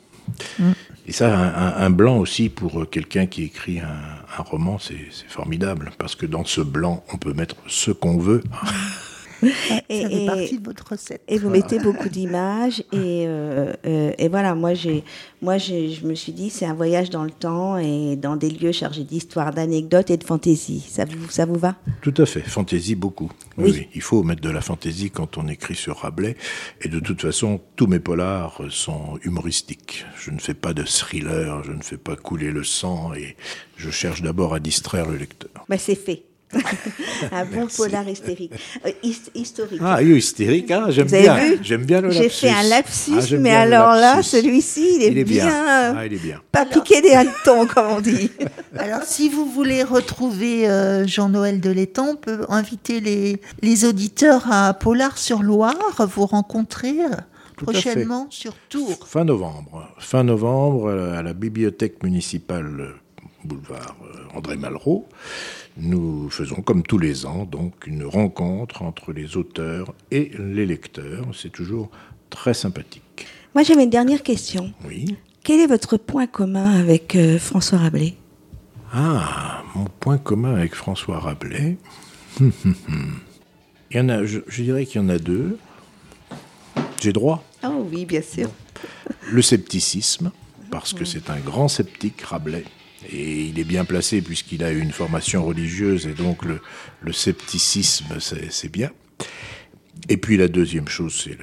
Mm. 0.59 0.71
Et 1.07 1.13
ça, 1.13 1.77
un, 1.77 1.89
blanc 1.91 2.17
aussi, 2.17 2.49
pour 2.49 2.89
quelqu'un 2.89 3.25
qui 3.25 3.43
écrit 3.43 3.79
un, 3.79 4.43
roman, 4.43 4.79
c'est 4.79 4.97
formidable. 5.29 5.91
Parce 5.97 6.17
que 6.17 6.25
dans 6.25 6.43
ce 6.43 6.59
blanc, 6.59 7.05
on 7.13 7.17
peut 7.17 7.31
mettre 7.31 7.55
ce 7.67 7.91
qu'on 7.91 8.17
veut. 8.17 8.43
et, 9.89 10.01
ça 10.01 10.09
fait 10.09 10.25
partie 10.25 10.59
de 10.59 10.65
votre 10.65 10.91
recette. 10.91 11.21
Et 11.27 11.37
vous 11.37 11.49
mettez 11.49 11.79
beaucoup 11.79 12.09
d'images. 12.09 12.79
Et, 12.91 13.25
euh, 13.27 13.73
euh, 13.85 14.11
et, 14.17 14.27
voilà, 14.27 14.55
moi, 14.55 14.73
j'ai, 14.73 15.03
moi 15.41 15.57
je 15.57 16.05
me 16.05 16.15
suis 16.15 16.31
dit, 16.31 16.49
c'est 16.49 16.65
un 16.65 16.73
voyage 16.73 17.09
dans 17.09 17.23
le 17.23 17.31
temps 17.31 17.77
et 17.77 18.15
dans 18.15 18.35
des 18.35 18.49
lieux 18.49 18.71
chargés 18.71 19.03
d'histoire, 19.03 19.53
d'anecdotes 19.53 20.09
et 20.09 20.17
de 20.17 20.23
fantaisie. 20.23 20.85
Ça 20.87 21.05
vous, 21.05 21.29
ça 21.29 21.45
vous 21.45 21.57
va? 21.57 21.75
Tout 22.01 22.13
à 22.17 22.25
fait. 22.25 22.41
Fantaisie, 22.41 22.95
beaucoup. 22.95 23.31
Oui. 23.57 23.87
Il 23.93 24.01
faut 24.01 24.23
mettre 24.23 24.41
de 24.41 24.49
la 24.49 24.61
fantaisie 24.61 25.11
quand 25.11 25.37
on 25.37 25.47
écrit 25.47 25.75
sur 25.75 25.97
Rabelais. 25.97 26.35
Et 26.81 26.89
de 26.89 26.99
toute 26.99 27.21
façon, 27.21 27.61
tous 27.75 27.87
mes 27.87 27.99
polars 27.99 28.61
sont 28.69 29.17
humoristiques. 29.23 30.05
Je 30.17 30.31
ne 30.31 30.39
fais 30.39 30.53
pas 30.53 30.73
de 30.73 30.83
thriller, 30.83 31.63
je 31.63 31.71
ne 31.71 31.81
fais 31.81 31.97
pas 31.97 32.15
couler 32.15 32.51
le 32.51 32.63
sang 32.63 33.13
et 33.13 33.35
je 33.77 33.89
cherche 33.89 34.21
d'abord 34.21 34.53
à 34.53 34.59
distraire 34.59 35.09
le 35.09 35.17
lecteur. 35.17 35.65
Mais 35.69 35.77
c'est 35.77 35.95
fait. 35.95 36.23
un 37.31 37.45
bon 37.45 37.67
polar 37.67 38.07
hystérique. 38.07 38.53
Euh, 38.85 38.91
historique. 39.33 39.81
Ah, 39.83 40.01
hystérique, 40.01 40.71
hein, 40.71 40.85
j'aime 40.89 41.07
bien. 41.07 41.37
J'aime 41.61 41.85
bien 41.85 42.01
le 42.01 42.09
lapsus. 42.09 42.23
J'ai 42.23 42.29
fait 42.29 42.49
un 42.49 42.63
lapsus, 42.63 43.33
ah, 43.33 43.37
mais 43.39 43.51
alors 43.51 43.93
là, 43.93 44.21
celui-ci, 44.21 44.97
il, 45.01 45.17
est 45.17 45.23
bien. 45.23 45.93
Ah, 45.95 46.05
il 46.05 46.13
est 46.13 46.23
bien. 46.23 46.41
Pas 46.51 46.65
piqué 46.65 47.01
des 47.01 47.11
hannetons, 47.11 47.65
comme 47.67 47.87
on 47.87 48.01
dit. 48.01 48.31
Alors, 48.77 49.03
si 49.03 49.29
vous 49.29 49.45
voulez 49.45 49.83
retrouver 49.83 50.67
euh, 50.67 51.05
Jean-Noël 51.05 51.59
Delétang, 51.59 52.11
on 52.11 52.15
peut 52.15 52.45
inviter 52.49 52.99
les, 52.99 53.41
les 53.61 53.85
auditeurs 53.85 54.51
à 54.51 54.73
Polar-sur-Loire, 54.73 55.75
vous 55.99 56.25
rencontrer 56.25 56.95
prochainement 57.57 58.27
sur 58.29 58.53
Tours. 58.69 59.07
Fin 59.07 59.25
novembre. 59.25 59.87
Fin 59.99 60.23
novembre, 60.23 60.89
à 60.89 61.21
la 61.21 61.33
bibliothèque 61.33 62.01
municipale 62.03 63.00
boulevard 63.43 63.95
euh, 64.03 64.37
André 64.37 64.57
Malraux. 64.57 65.07
Nous 65.77 66.29
faisons 66.29 66.61
comme 66.61 66.83
tous 66.83 66.97
les 66.97 67.25
ans 67.25 67.45
donc 67.45 67.87
une 67.87 68.03
rencontre 68.03 68.81
entre 68.81 69.13
les 69.13 69.37
auteurs 69.37 69.93
et 70.11 70.31
les 70.37 70.65
lecteurs. 70.65 71.27
C'est 71.33 71.51
toujours 71.51 71.89
très 72.29 72.53
sympathique. 72.53 73.27
Moi 73.55 73.63
j'avais 73.63 73.83
une 73.83 73.89
dernière 73.89 74.23
question. 74.23 74.73
Oui. 74.85 75.15
Quel 75.43 75.59
est 75.59 75.67
votre 75.67 75.97
point 75.97 76.27
commun 76.27 76.79
avec 76.79 77.15
euh, 77.15 77.39
François 77.39 77.79
Rabelais? 77.79 78.15
Ah, 78.93 79.63
mon 79.73 79.85
point 79.85 80.17
commun 80.17 80.53
avec 80.53 80.75
François 80.75 81.19
Rabelais. 81.19 81.77
il 82.39 82.53
y 83.91 83.99
en 83.99 84.09
a, 84.09 84.25
je, 84.25 84.39
dirais 84.61 84.85
qu'il 84.85 85.01
y 85.01 85.03
en 85.03 85.09
a 85.09 85.17
deux. 85.17 85.57
J'ai 86.99 87.13
droit? 87.13 87.43
Oh 87.63 87.87
oui, 87.91 88.05
bien 88.05 88.21
sûr. 88.21 88.49
Le 89.31 89.41
scepticisme, 89.41 90.31
parce 90.69 90.93
que 90.93 91.05
c'est 91.05 91.29
un 91.29 91.39
grand 91.39 91.67
sceptique, 91.67 92.21
Rabelais. 92.21 92.65
Et 93.09 93.45
il 93.45 93.59
est 93.59 93.63
bien 93.63 93.85
placé 93.85 94.21
puisqu'il 94.21 94.63
a 94.63 94.71
eu 94.71 94.79
une 94.79 94.91
formation 94.91 95.43
religieuse 95.45 96.07
et 96.07 96.13
donc 96.13 96.43
le, 96.43 97.13
scepticisme, 97.13 98.19
c'est 98.19 98.71
bien. 98.71 98.91
Et 100.09 100.17
puis 100.17 100.37
la 100.37 100.47
deuxième 100.47 100.87
chose, 100.87 101.21
c'est 101.23 101.37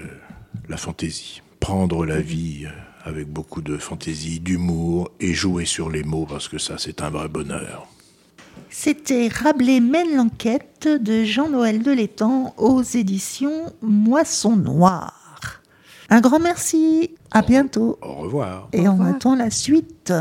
la 0.68 0.76
fantaisie. 0.76 1.42
Prendre 1.60 2.06
la 2.06 2.20
vie 2.20 2.66
avec 3.04 3.28
beaucoup 3.28 3.62
de 3.62 3.76
fantaisie, 3.78 4.40
d'humour 4.40 5.10
et 5.20 5.34
jouer 5.34 5.64
sur 5.64 5.90
les 5.90 6.02
mots 6.02 6.26
parce 6.28 6.48
que 6.48 6.58
ça, 6.58 6.74
c'est 6.78 7.02
un 7.02 7.10
vrai 7.10 7.28
bonheur. 7.28 7.88
C'était 8.70 9.28
Rabelais 9.28 9.80
mène 9.80 10.14
l'enquête 10.14 10.88
de 10.88 11.24
Jean-Noël 11.24 11.82
Delétang 11.82 12.54
aux 12.56 12.82
éditions 12.82 13.72
Moisson 13.82 14.56
Noire. 14.56 15.62
Un 16.10 16.20
grand 16.20 16.38
merci, 16.38 17.10
à 17.30 17.42
bientôt. 17.42 17.98
Au 18.00 18.14
revoir. 18.14 18.68
Et 18.72 18.88
on 18.88 19.02
attend 19.02 19.34
la 19.34 19.50
suite 19.50 20.12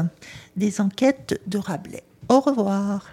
des 0.57 0.81
enquêtes 0.81 1.39
de 1.47 1.57
Rabelais. 1.57 2.03
Au 2.29 2.41
revoir. 2.41 3.07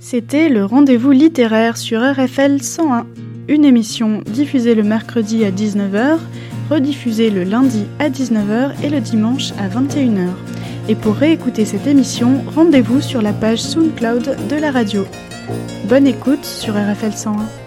C'était 0.00 0.48
le 0.48 0.64
rendez-vous 0.64 1.10
littéraire 1.10 1.76
sur 1.76 2.00
RFL 2.00 2.62
101, 2.62 3.06
une 3.48 3.64
émission 3.64 4.22
diffusée 4.24 4.74
le 4.74 4.82
mercredi 4.82 5.44
à 5.44 5.50
19h, 5.50 6.18
rediffusée 6.70 7.30
le 7.30 7.44
lundi 7.44 7.84
à 7.98 8.08
19h 8.08 8.72
et 8.82 8.88
le 8.88 9.00
dimanche 9.00 9.52
à 9.58 9.68
21h. 9.68 10.30
Et 10.88 10.94
pour 10.94 11.14
réécouter 11.14 11.64
cette 11.64 11.86
émission, 11.86 12.44
rendez-vous 12.54 13.00
sur 13.00 13.22
la 13.22 13.32
page 13.32 13.62
SoundCloud 13.62 14.48
de 14.48 14.56
la 14.56 14.70
radio. 14.70 15.06
Bonne 15.88 16.06
écoute 16.06 16.44
sur 16.44 16.74
RFL 16.74 17.12
101. 17.12 17.63